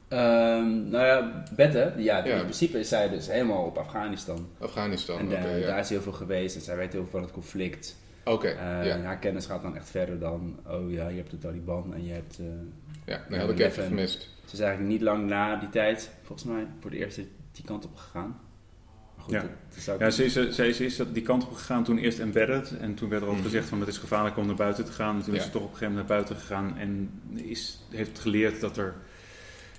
Ehm, 0.09 0.89
nou 0.89 1.05
ja, 1.07 1.43
Bette, 1.57 1.93
ja, 1.97 2.25
Ja. 2.25 2.35
in 2.35 2.41
principe 2.43 2.79
is 2.79 2.89
zij 2.89 3.09
dus 3.09 3.27
helemaal 3.27 3.65
op 3.65 3.77
Afghanistan. 3.79 4.49
Afghanistan, 4.59 5.19
en 5.19 5.25
oké, 5.27 5.35
daar, 5.35 5.59
ja. 5.59 5.67
daar 5.67 5.79
is 5.79 5.89
heel 5.89 6.01
veel 6.03 6.13
geweest 6.13 6.57
en 6.57 6.63
zij 6.63 6.77
weet 6.77 6.93
heel 6.93 7.03
veel 7.03 7.11
van 7.11 7.23
het 7.23 7.31
conflict. 7.33 7.97
Oké, 8.25 8.47
Eh, 8.49 8.57
ja. 8.57 8.83
en 8.83 9.05
Haar 9.05 9.19
kennis 9.19 9.47
gaat 9.47 9.63
dan 9.63 9.77
echt 9.77 9.91
verder 9.91 10.19
dan, 10.19 10.59
oh 10.67 10.91
ja, 10.93 11.09
je 11.09 11.17
hebt 11.17 11.31
de 11.31 11.39
Taliban 11.39 11.95
en 11.95 12.05
je 12.05 12.13
hebt... 12.13 12.39
eh, 12.39 12.45
Ja, 13.05 13.21
nee, 13.29 13.41
had 13.41 13.51
ik 13.51 13.59
even 13.59 13.83
en- 13.83 13.89
gemist. 13.89 14.21
Ze 14.45 14.53
is 14.55 14.61
eigenlijk 14.61 14.91
niet 14.93 15.03
lang 15.03 15.27
na 15.29 15.57
die 15.57 15.69
tijd, 15.71 16.11
volgens 16.23 16.49
mij, 16.49 16.67
voor 16.81 16.91
de 16.91 16.97
eerste 16.97 17.25
die 17.53 17.65
kant 17.65 17.85
op 17.85 17.97
gegaan. 17.97 18.39
Maar 19.17 19.25
goed, 19.25 19.33
Ja. 19.35 19.45
dat, 19.87 19.99
Ja, 19.99 20.11
ze 20.11 20.25
is, 20.25 20.37
eh, 20.37 20.47
ze 20.49 20.67
is, 20.69 20.81
is 20.81 21.01
die 21.13 21.23
kant 21.23 21.47
op 21.47 21.53
gegaan 21.53 21.85
toen 21.85 21.99
eerst 21.99 22.19
embedded. 22.19 22.79
En 22.81 22.95
toen 22.95 23.09
werd 23.09 23.23
er 23.23 23.29
ook 23.29 23.35
Mhm. 23.35 23.43
gezegd 23.45 23.69
van 23.69 23.81
het 23.81 23.89
is 23.89 23.99
gevaarlijk 23.99 24.37
om 24.37 24.47
naar 24.47 24.55
buiten 24.57 24.85
te 24.85 24.93
gaan. 24.93 25.17
En 25.17 25.23
toen 25.23 25.35
is 25.35 25.43
ze 25.45 25.51
toch 25.51 25.63
op 25.63 25.71
een 25.71 25.77
gegeven 25.77 25.95
moment 25.95 26.09
naar 26.09 26.17
buiten 26.19 26.37
gegaan. 26.37 26.79
En 26.79 27.21
is, 27.35 27.81
heeft 27.91 28.19
geleerd 28.19 28.61
dat, 28.61 28.77
er, 28.77 28.95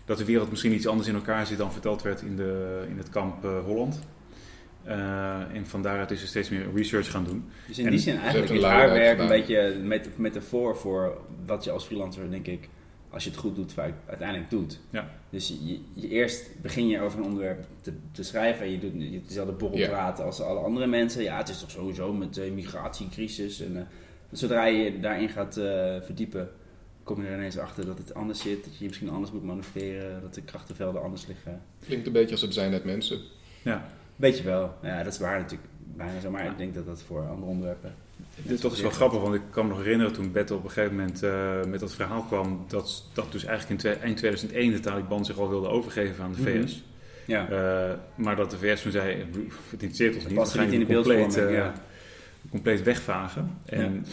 dat 0.08 0.18
de 0.18 0.26
wereld 0.26 0.50
misschien 0.50 0.74
iets 0.74 0.88
anders 0.88 1.08
in 1.08 1.16
elkaar 1.16 1.46
zit 1.46 1.58
dan 1.58 1.72
verteld 1.72 2.02
werd 2.02 2.22
in, 2.22 2.36
de, 2.36 2.86
in 2.90 2.98
het 2.98 3.10
kamp 3.10 3.46
eh, 3.46 3.64
Holland. 3.64 4.00
Eh, 4.84 5.56
en 5.56 5.66
van 5.66 5.82
daaruit 5.82 6.12
is 6.12 6.20
ze 6.20 6.28
steeds 6.28 6.50
meer 6.50 6.66
research 6.76 7.12
gaan 7.12 7.24
doen. 7.24 7.46
Dus 7.68 7.78
in 7.78 7.86
En 7.86 7.92
die 7.92 8.00
zin 8.00 8.18
eigenlijk 8.18 8.52
is 8.52 8.64
een 8.64 8.70
haar 8.70 8.90
werk 8.90 9.20
een 9.20 9.28
beetje 9.28 9.76
met, 9.84 10.18
metafoor 10.18 10.78
voor 10.78 11.18
wat 11.46 11.64
je 11.64 11.72
als 11.72 11.86
freelancer, 11.86 12.30
denk 12.30 12.48
ik, 12.48 12.70
als 13.10 13.24
je 13.24 13.30
het 13.30 13.40
goed 13.40 13.56
doet, 13.56 13.74
uiteindelijk 14.06 14.50
doet. 14.50 14.80
Ja. 14.90 15.10
Dus 15.30 15.54
je, 15.94 16.10
eerst 16.10 16.62
begin 16.62 16.88
je 16.88 17.02
over 17.02 17.20
een 17.20 17.26
onderwerp 17.26 17.66
te, 17.82 17.94
te 18.12 18.24
schrijven 18.24 18.66
en 18.66 18.72
je 18.72 18.80
doet 18.80 18.94
je 18.94 19.22
dezelfde 19.28 19.54
borrel 19.54 19.78
Ja. 19.78 19.88
praten 19.88 20.26
als 20.26 20.42
alle 20.42 20.60
andere 20.60 20.88
mensen. 20.88 21.24
Ja, 21.24 21.38
het 21.38 21.50
is 21.50 21.60
toch 21.60 21.72
sowieso 21.72 22.14
met 22.14 22.34
de 22.34 22.52
migratiecrisis. 22.52 23.62
En, 23.62 23.78
eh, 23.78 23.84
zodra 24.32 24.66
je 24.66 24.84
je 24.84 25.00
daarin 25.00 25.30
gaat 25.30 25.54
verdiepen, 26.06 26.50
kom 27.08 27.22
je 27.22 27.28
er 27.28 27.38
ineens 27.38 27.58
achter 27.58 27.86
dat 27.86 27.98
het 27.98 28.14
anders 28.14 28.40
zit. 28.42 28.64
Dat 28.64 28.74
je 28.74 28.80
je 28.80 28.86
misschien 28.88 29.10
anders 29.10 29.32
moet 29.32 29.44
manoeuvreren, 29.44 30.22
dat 30.22 30.34
de 30.34 30.42
krachtenvelden 30.42 31.02
anders 31.02 31.28
liggen. 31.28 31.62
Klinkt 31.86 32.08
een 32.08 32.14
beetje 32.14 32.32
als 32.32 32.42
het 32.42 32.54
zijn 32.54 32.72
net 32.72 32.84
mensen. 32.84 33.20
Ja, 33.62 33.86
Weet 34.16 34.38
je 34.38 34.44
wel. 34.44 34.74
Ja, 34.82 35.04
dat 35.04 35.14
is 35.14 35.20
waar 35.20 35.40
natuurlijk 35.40 35.70
bijna 35.96 36.20
zo. 36.20 36.30
Maar 36.32 36.46
ik 36.46 36.58
denk 36.58 36.74
dat 36.74 36.86
dat 36.86 37.02
voor 37.08 37.22
andere 37.28 37.48
onderwerpen... 37.52 37.96
Dit 38.36 38.62
dat 38.62 38.72
is 38.72 38.82
wel 38.82 38.92
grappig, 38.92 39.22
want 39.22 39.36
ik 39.36 39.42
kan 39.50 39.64
me 39.68 39.70
nog 39.74 39.84
herinneren 39.84 40.14
toen 40.14 40.32
Bette 40.32 40.54
op 40.56 40.64
een 40.64 40.70
gegeven 40.70 40.96
moment 40.96 41.24
eh, 41.24 41.64
met 41.68 41.80
dat 41.80 41.94
verhaal 41.94 42.22
kwam. 42.22 42.66
Dat, 42.68 43.04
dat 43.14 43.32
dus 43.32 43.44
eigenlijk 43.46 43.84
in 43.84 43.90
twee- 43.90 44.04
eind 44.04 44.18
2001 44.18 44.72
de 44.72 44.80
Taliban 44.80 45.26
zich 45.26 45.38
al 45.40 45.50
wilde 45.50 45.68
overgeven 45.68 46.24
aan 46.24 46.32
de 46.34 46.42
Mhm. 46.42 46.64
VS. 46.64 46.84
Ja. 47.26 47.50
Eh, 47.50 47.94
maar 48.16 48.36
dat 48.36 48.52
de 48.52 48.58
VS 48.58 48.82
toen 48.82 48.92
zei, 48.92 49.16
het 49.70 49.82
interesseert 49.82 50.14
ons 50.16 50.24
Dat 50.24 50.32
niet. 50.34 50.42
we 50.52 50.58
gaan 50.58 50.64
niet 50.70 50.74
in 50.80 50.88
de 50.88 50.94
compleet, 50.94 51.38
eh, 51.38 51.52
ja. 51.54 51.74
compleet 52.50 52.84
wegvagen. 52.84 53.58
En, 53.66 54.06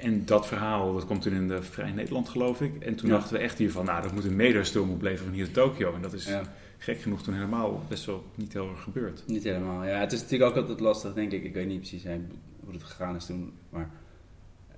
en 0.00 0.24
dat 0.24 0.46
verhaal, 0.46 0.92
dat 0.94 1.04
komt 1.06 1.22
toen 1.22 1.32
in 1.34 1.48
de 1.48 1.62
Vrij 1.62 1.90
Nederland 1.92 2.28
geloof 2.28 2.60
ik. 2.60 2.82
En 2.84 2.94
toen 2.94 3.08
Ja. 3.08 3.14
dachten 3.16 3.32
we 3.36 3.42
echt 3.42 3.58
hiervan, 3.58 3.84
nou 3.84 4.02
dat 4.02 4.12
moet 4.12 4.24
een 4.24 4.36
mederstroom 4.36 4.90
opleveren 4.90 5.24
van 5.24 5.34
hier 5.34 5.46
in 5.46 5.52
Tokio. 5.52 5.94
En 5.94 6.02
dat 6.02 6.12
is 6.12 6.26
Ja. 6.26 6.42
gek 6.78 7.00
genoeg 7.00 7.22
toen 7.22 7.34
helemaal 7.34 7.82
best 7.88 8.04
wel 8.04 8.24
niet 8.34 8.52
heel 8.52 8.68
erg 8.70 8.82
gebeurd. 8.82 9.22
Niet 9.26 9.44
helemaal. 9.44 9.84
Ja, 9.84 9.98
het 9.98 10.12
is 10.12 10.20
natuurlijk 10.22 10.50
ook 10.50 10.56
altijd 10.56 10.80
lastig, 10.80 11.14
denk 11.14 11.32
ik. 11.32 11.44
Ik 11.44 11.54
weet 11.54 11.66
niet 11.66 11.78
precies 11.78 12.02
hè, 12.02 12.20
hoe 12.64 12.72
het 12.72 12.82
gegaan 12.82 13.16
is 13.16 13.26
toen. 13.26 13.52
Maar 13.70 13.90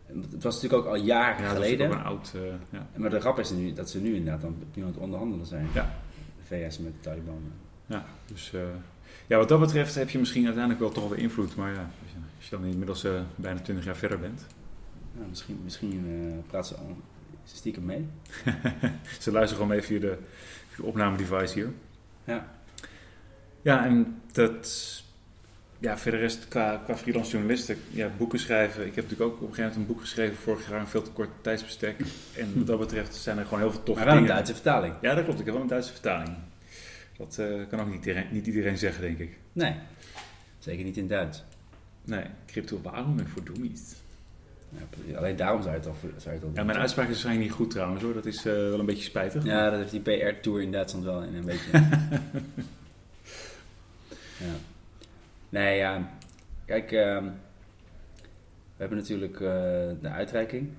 het 0.06 0.42
was 0.42 0.54
natuurlijk 0.62 0.83
ook 0.83 0.88
al 0.94 1.00
jaren 1.02 1.42
Ja, 1.44 1.52
dat 1.54 1.62
is 1.62 1.68
geleden. 1.68 1.90
een 1.90 2.02
oud... 2.04 2.33
eh, 2.35 2.40
ja. 2.70 2.87
Maar 2.96 3.11
de 3.11 3.20
grap 3.20 3.38
is 3.38 3.50
nu 3.50 3.72
dat 3.72 3.90
ze 3.90 4.00
nu 4.00 4.14
inderdaad 4.14 4.40
dan 4.42 4.56
opnieuw 4.62 4.85
aan 4.87 4.90
het 4.92 5.00
onderhandelen 5.00 5.46
zijn. 5.46 5.66
Ja. 5.74 5.94
De 6.48 6.56
VS 6.56 6.78
met 6.78 6.92
de 6.92 7.00
Taliban. 7.00 7.42
Ja, 7.87 8.04
dus 8.26 8.52
eh, 8.54 8.61
ja, 9.26 9.37
wat 9.38 9.48
dat 9.48 9.61
betreft 9.61 9.94
heb 9.94 10.11
je 10.11 10.18
misschien 10.18 10.44
uiteindelijk 10.44 10.80
wel 10.83 10.90
toch 10.92 11.09
wel 11.09 11.18
invloed. 11.18 11.56
Maar 11.56 11.72
ja, 11.72 11.90
als 12.38 12.48
je, 12.48 12.56
dan 12.56 12.64
inmiddels 12.64 13.04
eh, 13.04 13.20
bijna 13.37 13.61
20 13.61 13.85
jaar 13.85 13.96
verder 13.96 14.18
bent. 14.18 14.46
Misschien 15.28 15.61
misschien 15.64 16.04
eh, 16.06 16.50
praat 16.50 16.66
ze 16.66 16.74
al 16.74 16.96
stiekem 17.44 17.85
mee. 17.85 18.06
Ze 19.20 19.33
luisteren 19.33 19.62
gewoon 19.62 19.68
mee 19.68 19.83
via 19.83 19.98
de, 19.98 20.18
via 20.68 20.76
de 20.76 20.88
opnamedevice 20.88 21.54
hier. 21.54 21.72
Ja. 22.24 22.50
Ja, 23.62 23.85
en 23.85 24.20
dat... 24.33 24.98
Ja, 25.78 25.98
verder 25.98 26.20
rest 26.20 26.48
qua, 26.48 26.83
qua 26.85 26.96
freelance 26.96 27.30
journalisten, 27.30 27.76
ja, 27.90 28.11
boeken 28.18 28.38
schrijven. 28.38 28.87
Ik 28.87 28.94
heb 28.94 29.04
natuurlijk 29.04 29.30
ook 29.30 29.42
op 29.42 29.48
een 29.48 29.54
gegeven 29.54 29.70
moment 29.70 29.88
een 29.88 29.94
boek 29.94 30.00
geschreven 30.00 30.37
vorig 30.37 30.68
jaar, 30.68 30.80
een 30.80 30.87
veel 30.87 31.02
te 31.02 31.11
kort 31.11 31.30
tijdsbestek. 31.40 32.00
En 32.37 32.52
wat 32.56 32.66
dat 32.66 32.78
betreft 32.78 33.14
zijn 33.14 33.38
er 33.38 33.44
gewoon 33.44 33.61
heel 33.61 33.70
veel 33.70 33.83
toffe 33.83 34.04
Maar 34.04 34.04
wel 34.04 34.14
een 34.14 34.20
dingen. 34.20 34.35
Duitse 34.35 34.54
vertaling. 34.54 34.94
Ja, 35.00 35.14
dat 35.14 35.24
klopt. 35.24 35.38
Ik 35.38 35.44
heb 35.44 35.54
wel 35.54 35.62
een 35.62 35.68
Duitse 35.68 35.92
vertaling. 35.92 36.37
Dat 37.16 37.38
eh, 37.38 37.68
kan 37.68 37.80
ook 37.80 37.87
niet 37.90 38.06
iedereen, 38.06 38.26
niet 38.30 38.46
iedereen 38.46 38.78
zeggen, 38.78 39.02
denk 39.02 39.18
ik. 39.18 39.38
Nee. 39.52 39.74
Zeker 40.59 40.85
niet 40.85 40.96
in 40.96 41.06
Duits. 41.06 41.44
Nee, 42.04 42.24
cryptowaarungen 42.46 43.28
voor 43.28 43.44
dummies. 43.44 43.94
Ja, 45.06 45.18
alleen 45.18 45.37
daarom 45.37 45.62
zou 45.62 45.74
je 45.74 45.80
het 45.80 45.88
al, 45.88 45.94
zou 46.00 46.12
je 46.35 46.40
het 46.40 46.42
al 46.42 46.50
Ja, 46.54 46.64
mijn 46.64 46.78
uitspraak 46.78 47.06
is 47.06 47.11
waarschijnlijk 47.11 47.46
niet 47.46 47.56
goed 47.56 47.70
trouwens 47.70 48.02
hoor. 48.02 48.14
Dat 48.14 48.26
is 48.26 48.37
eh, 48.37 48.52
wel 48.52 48.78
een 48.78 48.87
beetje 48.87 49.04
spijtig. 49.04 49.44
Ja, 49.44 49.70
dat 49.70 49.78
heeft 49.78 49.90
die 49.90 50.00
PR-tour 50.00 50.62
in 50.62 50.72
Duitsland 50.72 51.04
wel 51.04 51.22
in 51.22 51.35
een 51.35 51.44
beetje. 51.44 51.70
ja. 54.46 54.54
Nee, 55.48 55.76
ja. 55.76 56.11
Kijk, 56.64 56.92
ehm, 56.92 57.24
we 58.76 58.87
hebben 58.87 58.98
natuurlijk 58.98 59.35
eh, 59.35 59.40
de 60.00 60.09
uitreiking. 60.09 60.70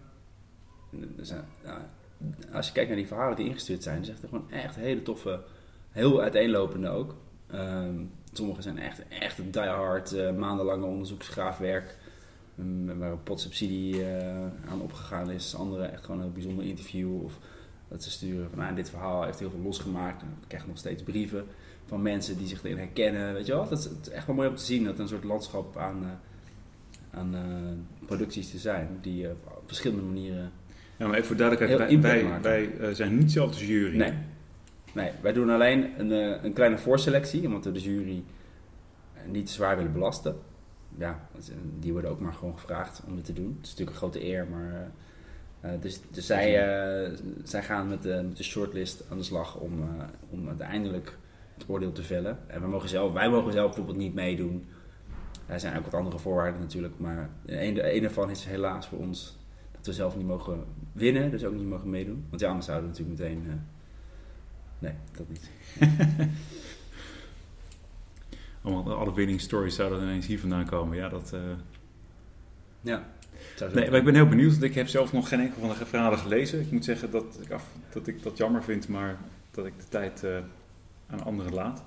Er 1.18 1.26
zijn, 1.26 1.46
nou, 1.64 1.80
als 2.54 2.68
je 2.68 2.74
kijkt 2.74 2.90
naar 2.90 2.98
die 2.98 3.08
verhalen 3.08 3.36
die 3.36 3.46
ingestuurd 3.46 3.84
zijn, 3.84 4.06
zijn 4.06 4.18
het 4.22 4.30
gewoon 4.30 4.52
echt 4.52 4.76
hele 4.76 5.02
toffe, 5.02 5.40
heel 5.90 6.22
uiteenlopende 6.22 6.90
ook. 6.90 7.16
Ehm, 7.48 7.96
sommige 8.34 8.62
zijn 8.62 8.80
echt, 8.80 9.08
echt 9.08 9.54
diehard, 9.54 10.12
eh 10.14 10.32
maandenlange 10.32 10.86
onderzoeksgraafwerk. 10.86 11.98
Waar 12.98 13.12
een 13.12 13.24
potsubsidie 13.24 14.06
eh 14.06 14.28
aan 14.70 14.82
opgegaan 14.82 15.32
is. 15.32 15.56
Andere 15.56 15.86
echt 15.86 16.06
gewoon 16.06 16.22
een 16.22 16.34
bijzonder 16.34 16.66
interview. 16.66 17.24
Of 17.24 17.40
dat 17.88 18.04
ze 18.04 18.12
sturen 18.12 18.50
van 18.50 18.60
nou, 18.60 18.76
dit 18.76 18.90
verhaal 18.90 19.24
heeft 19.24 19.40
heel 19.40 19.50
veel 19.50 19.60
losgemaakt. 19.60 20.22
Ik 20.22 20.28
krijg 20.48 20.68
nog 20.68 20.78
steeds 20.78 21.04
brieven 21.04 21.46
van 21.86 22.02
mensen 22.02 22.38
die 22.38 22.48
zich 22.48 22.64
erin 22.64 22.78
herkennen. 22.78 23.34
Weet 23.34 23.46
je 23.46 23.52
wel? 23.52 23.70
Dat 23.70 23.80
is, 23.80 23.84
het 23.84 24.08
is 24.08 24.10
echt 24.10 24.26
wel 24.26 24.36
mooi 24.36 24.48
om 24.48 24.56
te 24.56 24.64
zien 24.64 24.84
dat 24.84 24.96
er 24.96 25.02
een 25.02 25.08
soort 25.08 25.24
landschap 25.24 25.78
aan, 25.78 26.04
eh, 26.04 27.20
aan 27.20 27.36
eh, 27.36 28.06
producties 28.06 28.52
te 28.52 28.58
zijn. 28.58 28.98
Die 29.02 29.30
op 29.30 29.64
verschillende 29.66 30.04
manieren 30.04 30.52
Ja, 30.98 31.08
maar 31.08 31.16
even 31.16 31.28
voor 31.28 31.36
duidelijkheid, 31.36 32.02
wij, 32.02 32.42
wij, 32.42 32.94
zijn 32.94 33.18
niet 33.18 33.32
zelf 33.32 33.56
de 33.56 33.66
jury. 33.66 33.98
Nee. 33.98 34.14
Nee, 34.94 35.12
wij 35.22 35.34
doen 35.34 35.50
alleen 35.50 36.00
een, 36.00 36.12
een 36.46 36.54
kleine 36.54 36.78
voorselectie, 36.78 37.46
omdat 37.46 37.66
we 37.66 37.72
de 37.72 37.82
jury 37.82 38.24
niet 39.28 39.50
zwaar 39.50 39.76
willen 39.76 39.94
belasten. 39.94 40.36
Ja, 40.98 41.28
eh, 41.36 41.56
die 41.80 41.92
worden 41.92 42.12
ook 42.12 42.20
maar 42.20 42.34
gewoon 42.34 42.54
gevraagd 42.54 43.02
om 43.08 43.16
dit 43.16 43.26
te 43.26 43.34
doen. 43.34 43.56
Het 43.58 43.66
is 43.66 43.70
natuurlijk 43.70 43.90
een 43.90 44.04
grote 44.04 44.26
eer, 44.26 44.48
maar... 44.48 44.92
eh, 45.62 45.74
eh, 45.74 45.82
dus 45.82 46.02
dus 46.12 46.26
zij, 46.26 46.52
zij 47.44 47.64
gaan 47.64 47.88
met 47.88 48.02
de, 48.04 48.24
met 48.28 48.38
de 48.38 48.44
shortlist 48.44 49.04
aan 49.10 49.18
de 49.18 49.24
slag 49.24 49.56
om, 49.58 49.84
om 50.30 50.48
uiteindelijk 50.48 51.18
het 51.54 51.64
oordeel 51.68 51.92
te 51.92 52.04
vellen. 52.04 52.38
En 52.48 52.62
we 52.62 52.68
mogen 52.68 52.90
zelf, 52.90 53.14
wij 53.14 53.30
mogen 53.30 53.52
zelf 53.52 53.68
bijvoorbeeld 53.68 53.98
niet 53.98 54.14
meedoen. 54.14 54.66
Er 55.46 55.60
zijn 55.60 55.78
ook 55.78 55.84
wat 55.84 55.94
andere 55.94 56.20
voorwaarden 56.20 56.62
natuurlijk, 56.62 56.94
maar 56.98 57.30
een, 57.46 57.96
een 57.96 58.02
daarvan 58.02 58.30
is 58.30 58.46
helaas 58.46 58.88
voor 58.88 59.00
ons 59.00 59.38
dat 59.72 59.86
we 59.86 59.94
zelf 59.94 60.18
niet 60.18 60.28
mogen 60.28 60.64
winnen, 60.92 61.32
dus 61.32 61.44
ook 61.44 61.54
niet 61.54 61.68
mogen 61.68 61.90
meedoen. 61.90 62.26
Want 62.30 62.42
ja, 62.42 62.48
anders 62.48 62.66
zouden 62.66 62.92
we 62.92 62.98
natuurlijk 62.98 63.20
meteen... 63.20 63.62
Nee, 64.80 64.94
dat 65.12 65.30
niet. 65.30 65.50
Allemaal, 68.62 68.94
alle 68.94 69.14
winning 69.14 69.42
stories 69.42 69.76
zouden 69.76 70.02
ineens 70.02 70.26
hier 70.28 70.40
vandaan 70.40 70.66
komen. 70.66 70.98
Ja, 70.98 71.10
dat... 71.10 71.34
eh, 71.34 71.40
Ja. 72.82 73.04
Nee, 73.74 73.90
maar 73.90 74.00
ik 74.00 74.06
ben 74.06 74.16
heel 74.16 74.28
benieuwd. 74.28 74.52
want 74.52 74.64
Ik 74.64 74.74
heb 74.76 74.88
zelf 74.88 75.14
nog 75.14 75.28
geen 75.28 75.40
enkel 75.40 75.60
van 75.60 75.70
de 75.70 75.86
verhalen 75.86 76.20
gelezen. 76.20 76.60
Ik 76.60 76.72
moet 76.72 76.86
zeggen 76.86 77.12
dat 77.12 77.40
ik, 77.42 77.52
af, 77.52 77.64
dat, 77.94 78.08
ik 78.08 78.24
dat 78.24 78.38
jammer 78.38 78.64
vind, 78.64 78.88
maar 78.88 79.18
dat 79.52 79.66
ik 79.66 79.74
de 79.80 79.88
tijd 79.90 80.24
eh, 80.24 80.38
aan 81.08 81.24
anderen 81.24 81.54
laat. 81.54 81.84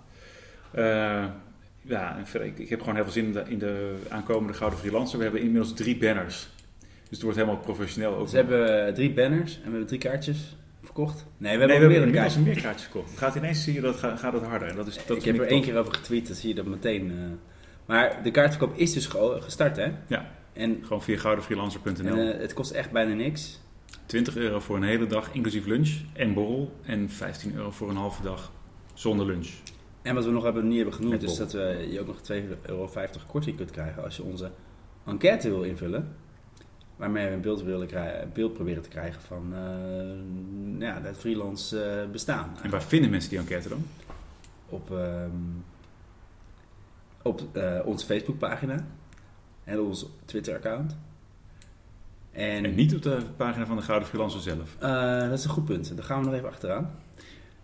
Eh, 0.70 1.24
ja, 1.82 2.16
en 2.18 2.26
verder, 2.26 2.48
ik, 2.48 2.58
ik 2.58 2.68
heb 2.68 2.78
gewoon 2.80 2.94
heel 2.94 3.04
veel 3.04 3.12
zin 3.12 3.24
in 3.24 3.32
de, 3.32 3.44
in 3.48 3.58
de 3.58 3.96
aankomende 4.08 4.52
Gouden 4.54 4.78
Freelancer. 4.78 5.16
We 5.18 5.24
hebben 5.24 5.40
inmiddels 5.42 5.74
drie 5.74 5.96
banners. 5.96 6.48
Dus 6.80 7.08
het 7.10 7.22
wordt 7.22 7.36
helemaal 7.36 7.58
professioneel. 7.60 8.14
Ook 8.14 8.22
Dus 8.22 8.30
we 8.30 8.36
hebben 8.36 8.94
drie 8.94 9.12
banners 9.12 9.54
en 9.56 9.62
we 9.64 9.68
hebben 9.70 9.86
drie 9.86 10.00
kaartjes 10.00 10.56
verkocht. 10.84 11.14
Nee, 11.16 11.24
we 11.36 11.38
nee, 11.38 11.48
hebben 11.58 11.68
we 11.68 11.74
ook 11.74 11.80
hebben 11.80 11.90
meerdere 12.10 12.40
meer 12.42 12.60
kaartjes 12.62 12.84
gekocht. 12.86 13.10
Het 13.10 13.18
gaat 13.18 13.34
ineens, 13.34 13.62
zie 13.64 13.74
je, 13.74 13.80
dat 13.80 13.96
gaat, 13.96 14.18
gaat 14.18 14.32
het 14.32 14.42
harder. 14.42 14.68
En 14.68 14.76
dat 14.76 14.86
is, 14.86 14.98
dat 15.06 15.16
ik 15.16 15.24
heb 15.24 15.38
er 15.38 15.46
één 15.46 15.62
keer 15.62 15.76
over 15.78 15.94
getweet, 15.94 16.26
dan 16.26 16.36
zie 16.36 16.48
je 16.48 16.54
dat 16.54 16.66
meteen. 16.66 17.10
eh. 17.10 17.16
Maar 17.86 18.20
de 18.22 18.30
kaartverkoop 18.30 18.76
is 18.76 18.92
dus 18.92 19.06
ge- 19.06 19.38
gestart, 19.40 19.76
hè? 19.76 19.92
Ja. 20.06 20.30
En, 20.52 20.78
Gewoon 20.82 21.02
via 21.02 21.18
goudenfreelancer.nl. 21.18 22.16
en, 22.16 22.34
eh, 22.34 22.40
het 22.40 22.52
kost 22.52 22.70
echt 22.70 22.90
bijna 22.90 23.14
niks. 23.14 23.60
20 24.06 24.36
euro 24.36 24.60
voor 24.60 24.76
een 24.76 24.82
hele 24.82 25.06
dag, 25.06 25.28
inclusief 25.32 25.66
lunch 25.66 26.00
en 26.12 26.34
borrel. 26.34 26.72
En 26.82 27.10
15 27.10 27.54
euro 27.54 27.70
voor 27.70 27.90
een 27.90 27.96
halve 27.96 28.22
dag 28.22 28.52
zonder 28.94 29.26
lunch. 29.26 29.48
En 30.02 30.14
wat 30.14 30.24
we 30.24 30.30
nog 30.30 30.42
hebben, 30.42 30.66
niet 30.68 30.76
hebben 30.76 30.94
genoemd, 30.94 31.20
Met 31.20 31.30
is 31.30 31.36
dat 31.36 31.52
we 31.52 31.86
je 31.90 32.00
ook 32.00 32.06
nog 32.06 32.20
2,50 32.20 32.60
euro 32.62 32.90
korting 33.26 33.56
kunt 33.56 33.70
krijgen 33.70 34.04
als 34.04 34.16
je 34.16 34.22
onze 34.22 34.50
enquête 35.06 35.48
wil 35.48 35.62
invullen. 35.62 36.16
Waarmee 36.96 37.26
we 37.26 37.32
een 37.32 37.40
beeld, 37.40 37.62
willen 37.62 37.86
krijgen, 37.86 38.30
beeld 38.32 38.52
proberen 38.52 38.82
te 38.82 38.88
krijgen 38.88 39.20
van 39.20 39.52
eh, 39.54 40.80
ja, 40.80 41.00
het 41.02 41.16
freelance 41.16 41.82
eh, 41.82 42.10
bestaan. 42.10 42.56
En 42.62 42.70
waar 42.70 42.82
vinden 42.82 43.10
mensen 43.10 43.30
die 43.30 43.38
enquête 43.38 43.68
dan? 43.68 43.84
op, 44.68 44.90
ehm, 44.90 45.30
op 47.22 47.42
eh, 47.52 47.80
onze 47.84 48.06
Facebookpagina 48.06 48.86
en 49.64 49.80
ons 49.80 50.06
Twitter-account. 50.24 50.96
En, 52.32 52.64
En 52.64 52.74
niet 52.74 52.94
op 52.94 53.02
de 53.02 53.22
pagina 53.36 53.66
van 53.66 53.76
de 53.76 53.82
Gouden 53.82 54.08
Freelancer 54.08 54.40
zelf. 54.40 54.76
dat 55.28 55.38
is 55.38 55.44
een 55.44 55.50
goed 55.50 55.64
punt. 55.64 55.96
Daar 55.96 56.04
gaan 56.04 56.18
we 56.18 56.24
nog 56.24 56.34
even 56.34 56.48
achteraan. 56.48 56.90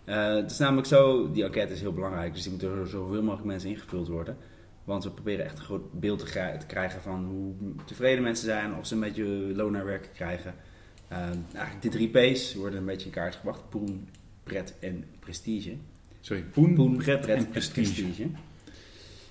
Het 0.04 0.50
is 0.50 0.58
namelijk 0.58 0.86
zo, 0.86 1.30
die 1.32 1.44
enquête 1.44 1.72
is 1.72 1.80
heel 1.80 1.92
belangrijk, 1.92 2.32
dus 2.34 2.42
die 2.42 2.52
moet 2.52 2.60
door 2.60 2.86
zoveel 2.86 3.22
mogelijk 3.22 3.46
mensen 3.46 3.70
ingevuld 3.70 4.08
worden. 4.08 4.36
Want 4.84 5.04
we 5.04 5.10
proberen 5.10 5.44
echt 5.44 5.58
een 5.58 5.64
groot 5.64 6.00
beeld 6.00 6.18
te, 6.18 6.66
krijgen 6.66 7.00
van 7.00 7.24
hoe 7.24 7.54
tevreden 7.84 8.22
mensen 8.22 8.44
zijn, 8.44 8.74
of 8.74 8.86
ze 8.86 8.94
een 8.94 9.00
beetje 9.00 9.24
loon 9.54 9.72
naar 9.72 9.84
werken 9.84 10.12
krijgen. 10.12 10.54
Eh, 11.08 11.18
eigenlijk 11.52 11.82
de 11.82 11.88
drie 11.88 12.08
P's 12.08 12.54
worden 12.54 12.78
een 12.78 12.84
beetje 12.84 13.06
in 13.06 13.12
kaart 13.12 13.34
gebracht. 13.34 13.68
Poen, 13.68 14.08
pret 14.42 14.74
en 14.80 15.04
prestige. 15.18 15.76
Sorry, 16.20 16.42
Poen, 16.42 16.74
Poen, 16.74 16.96
Pret, 16.96 17.20
pret 17.20 17.36
en 17.36 17.48
Prestige. 17.48 18.26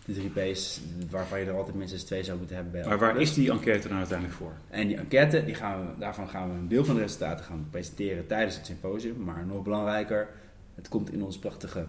De 0.05 0.13
drie 0.13 0.51
P's, 0.53 0.81
waarvan 1.09 1.39
je 1.39 1.45
er 1.45 1.57
altijd 1.57 1.75
minstens 1.75 2.03
twee 2.03 2.23
zou 2.23 2.37
moeten 2.37 2.55
hebben 2.55 2.73
bij 2.73 2.85
Maar 2.85 2.99
waar 2.99 3.21
is 3.21 3.33
die 3.33 3.51
enquête 3.51 3.87
nou 3.87 3.99
uiteindelijk 3.99 4.37
voor? 4.37 4.53
En 4.69 4.87
die 4.87 4.97
enquête, 4.97 5.45
die 5.45 5.55
gaan 5.55 5.85
we, 5.85 5.99
daarvan 5.99 6.29
gaan 6.29 6.49
we 6.49 6.57
een 6.59 6.67
deel 6.67 6.85
van 6.85 6.95
de 6.95 7.01
resultaten 7.01 7.45
gaan 7.45 7.67
presenteren 7.69 8.27
tijdens 8.27 8.55
het 8.55 8.65
symposium. 8.65 9.23
Maar 9.23 9.45
nog 9.45 9.63
belangrijker, 9.63 10.29
het 10.75 10.87
komt 10.87 11.11
in 11.11 11.23
ons 11.23 11.39
prachtige 11.39 11.87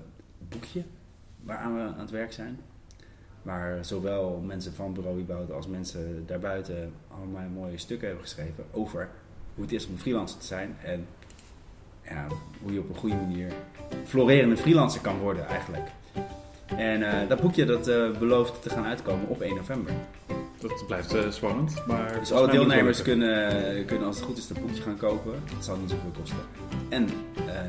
boekje 0.48 0.82
waaraan 1.42 1.74
we 1.74 1.80
aan 1.80 2.00
het 2.00 2.10
werk 2.10 2.32
zijn. 2.32 2.58
Waar 3.42 3.85
zowel 3.85 4.42
mensen 4.46 4.72
van 4.74 4.92
Bureau 4.92 5.16
Wieboud 5.16 5.53
als 5.53 5.66
mensen 5.66 6.24
daarbuiten 6.26 6.92
allemaal 7.09 7.48
mooie 7.55 7.79
stukken 7.79 8.07
hebben 8.07 8.26
geschreven 8.26 8.64
over 8.70 9.09
hoe 9.55 9.64
het 9.64 9.72
is 9.72 9.87
om 9.87 9.98
freelancer 9.98 10.38
te 10.38 10.46
zijn. 10.46 10.76
En 10.83 11.07
ja, 12.03 12.26
hoe 12.62 12.72
je 12.72 12.79
op 12.79 12.88
een 12.88 12.96
goede 12.96 13.16
manier 13.16 13.53
florerende 14.05 14.57
freelancer 14.57 15.00
kan 15.00 15.18
worden 15.18 15.46
eigenlijk. 15.46 15.88
En 16.76 17.03
eh, 17.03 17.29
dat 17.29 17.40
boekje 17.40 17.64
dat 17.64 17.88
eh, 17.88 18.18
belooft 18.18 18.62
te 18.62 18.70
gaan 18.70 18.85
uitkomen 18.85 19.29
op 19.29 19.40
1 19.40 19.55
november. 19.55 19.92
Dat 20.61 20.87
blijft 20.87 21.14
eh, 21.14 21.31
spannend. 21.31 21.87
Maar 21.87 22.18
Dus 22.18 22.33
alle 22.33 22.50
deelnemers 22.50 23.03
kunnen, 23.03 23.85
kunnen 23.85 24.07
als 24.07 24.16
het 24.16 24.24
goed 24.24 24.38
is 24.38 24.48
dat 24.48 24.61
boekje 24.61 24.83
gaan 24.83 24.96
kopen. 24.96 25.33
Het 25.55 25.64
zal 25.64 25.76
niet 25.76 25.90
zoveel 25.90 26.11
kosten. 26.18 26.38
En 26.88 27.05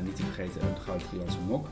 niet 0.04 0.16
te 0.16 0.22
vergeten 0.22 0.60
een 0.60 0.80
gouden 0.84 1.06
freelancer 1.06 1.40
mok. 1.40 1.66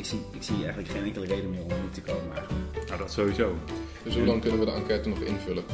Ik, 0.00 0.06
zie, 0.06 0.20
ik 0.30 0.42
zie 0.42 0.54
eigenlijk 0.56 0.88
geen 0.88 1.04
enkele 1.04 1.26
reden 1.26 1.50
meer 1.50 1.62
om 1.62 1.70
er 1.70 1.80
niet 1.82 1.94
te 1.94 2.00
komen 2.00 2.36
eigenlijk. 2.36 2.86
Nou, 2.86 2.98
dat 2.98 3.12
sowieso. 3.12 3.54
Dus 4.02 4.14
hoe 4.16 4.26
lang 4.26 4.40
kunnen 4.40 4.58
we 4.58 4.64
de 4.64 4.70
enquête 4.72 5.08
nog 5.08 5.20
invullen? 5.20 5.64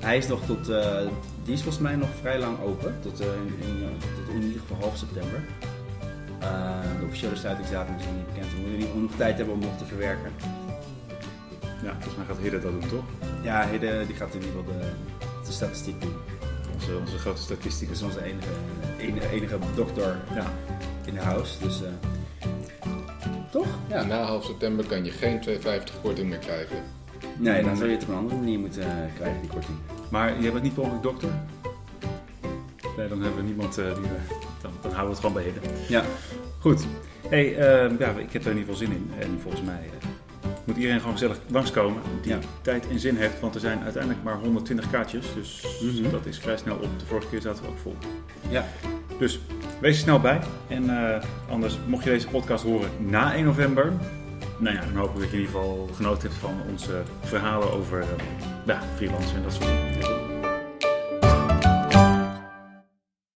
Hij 0.00 0.16
is 0.16 0.26
nog 0.28 0.40
tot, 0.46 0.68
eh, 0.68 1.00
die 1.44 1.52
is 1.54 1.62
volgens 1.62 1.82
mij 1.82 1.96
nog 1.96 2.08
vrij 2.20 2.38
lang 2.38 2.60
open. 2.60 2.94
Tot, 3.02 3.20
eh, 3.20 3.26
in, 3.26 3.68
in, 3.68 3.82
eh, 3.82 3.88
tot 4.24 4.34
in 4.34 4.42
ieder 4.42 4.60
geval 4.60 4.76
half 4.80 4.96
september. 4.96 5.40
Eh, 6.38 6.80
de 7.00 7.04
officiële 7.06 7.36
sluitingsdatum 7.36 7.94
is 7.98 8.04
nog 8.04 8.14
niet 8.14 8.26
bekend. 8.26 8.52
We 8.52 8.58
moeten 8.60 8.80
geval 8.86 9.00
nog 9.00 9.10
tijd 9.16 9.36
hebben 9.36 9.54
om 9.54 9.60
nog 9.60 9.78
te 9.78 9.84
verwerken. 9.84 10.30
Ja, 11.82 11.92
volgens 11.92 12.16
mij 12.16 12.24
gaat 12.26 12.38
Hidde 12.38 12.60
dat 12.60 12.72
doen, 12.80 12.88
toch? 12.88 13.04
Ja, 13.42 13.68
Hidde 13.68 14.04
die 14.06 14.16
gaat 14.16 14.34
in 14.34 14.40
ieder 14.42 14.56
geval 14.58 14.72
de, 14.78 14.86
de 15.46 15.52
statistiek 15.52 16.00
doen. 16.00 16.14
Onze, 16.74 16.96
onze 16.98 17.18
grote 17.18 17.36
Dat 17.36 17.44
statisticus. 17.44 17.96
is 17.96 18.02
onze 18.02 18.22
enige, 18.24 18.48
enige, 18.98 19.28
enige 19.28 19.58
dokter 19.74 20.16
Ja. 20.34 20.52
in 21.04 21.14
de 21.14 21.20
house. 21.20 21.58
Dus, 21.62 21.82
eh, 21.82 21.88
toch? 23.54 23.66
Ja. 23.88 24.02
Na 24.04 24.22
half 24.22 24.44
september 24.44 24.84
kan 24.86 25.04
je 25.04 25.10
geen 25.10 25.40
250 25.40 26.00
korting 26.02 26.28
meer 26.28 26.38
krijgen. 26.38 26.76
Nee, 27.36 27.62
dan 27.64 27.76
zou 27.76 27.88
je 27.88 27.94
het 27.94 28.02
op 28.04 28.08
een 28.08 28.14
andere 28.14 28.36
manier 28.40 28.58
moeten 28.58 28.82
eh, 28.82 29.14
krijgen, 29.14 29.40
die 29.40 29.50
korting. 29.50 29.76
Maar 30.10 30.42
je 30.42 30.50
bent 30.50 30.62
niet 30.62 30.74
per 30.74 30.82
ongeluk 30.82 31.02
dokter? 31.02 31.28
Nee, 32.96 33.08
dan 33.08 33.20
hebben 33.22 33.36
we 33.40 33.46
niemand 33.46 33.78
eh, 33.78 33.84
die... 33.94 34.02
we- 34.02 34.34
dan, 34.62 34.70
dan 34.80 34.92
houden 34.92 35.04
we 35.04 35.10
het 35.10 35.18
gewoon 35.18 35.32
bij 35.34 35.42
Hidde. 35.44 35.60
Ja. 35.88 36.02
Goed. 36.58 36.86
Hey, 37.28 37.56
eh, 37.56 37.98
ja, 37.98 38.08
ik 38.10 38.32
heb 38.32 38.44
er 38.44 38.50
in 38.50 38.58
ieder 38.58 38.74
geval 38.74 38.74
zin 38.74 38.90
in. 38.92 39.10
En 39.20 39.38
volgens 39.42 39.62
mij 39.62 39.80
eh, 40.00 40.08
moet 40.64 40.76
iedereen 40.76 40.98
gewoon 40.98 41.12
gezellig 41.12 41.38
langskomen 41.50 42.02
die 42.22 42.32
Ja. 42.32 42.38
tijd 42.62 42.88
en 42.88 42.98
zin 42.98 43.16
heeft. 43.16 43.40
Want 43.40 43.54
er 43.54 43.60
zijn 43.60 43.82
uiteindelijk 43.82 44.22
maar 44.22 44.38
120 44.38 44.90
kaartjes. 44.90 45.26
Dus 45.34 45.64
Mhm. 45.82 46.10
dat 46.10 46.26
is 46.26 46.38
vrij 46.38 46.56
snel 46.56 46.74
op. 46.76 46.98
De 46.98 47.06
vorige 47.06 47.28
keer 47.28 47.40
zaten 47.40 47.64
we 47.64 47.70
ook 47.70 47.78
vol. 47.78 47.94
Ja. 48.48 48.64
Dus 49.18 49.40
wees 49.80 49.94
er 49.94 50.02
snel 50.02 50.20
bij. 50.20 50.40
En 50.68 50.90
eh, 50.90 51.22
anders, 51.50 51.78
mocht 51.86 52.04
je 52.04 52.10
deze 52.10 52.28
podcast 52.28 52.64
horen 52.64 52.90
na 52.98 53.34
1 53.34 53.44
november... 53.44 53.92
Nou 54.58 54.74
ja, 54.74 54.80
dan 54.80 54.96
hopen 54.96 55.14
we 55.14 55.20
dat 55.20 55.30
je 55.30 55.36
in 55.36 55.42
ieder 55.42 55.60
geval 55.60 55.88
genoten 55.94 56.28
hebt 56.28 56.40
van 56.40 56.54
onze 56.70 57.02
verhalen 57.20 57.72
over 57.72 58.00
eh, 58.00 58.06
ja, 58.64 58.80
freelancen 58.96 59.36
en 59.36 59.42
dat 59.42 59.52
soort 59.52 59.66
dingen. 59.66 60.23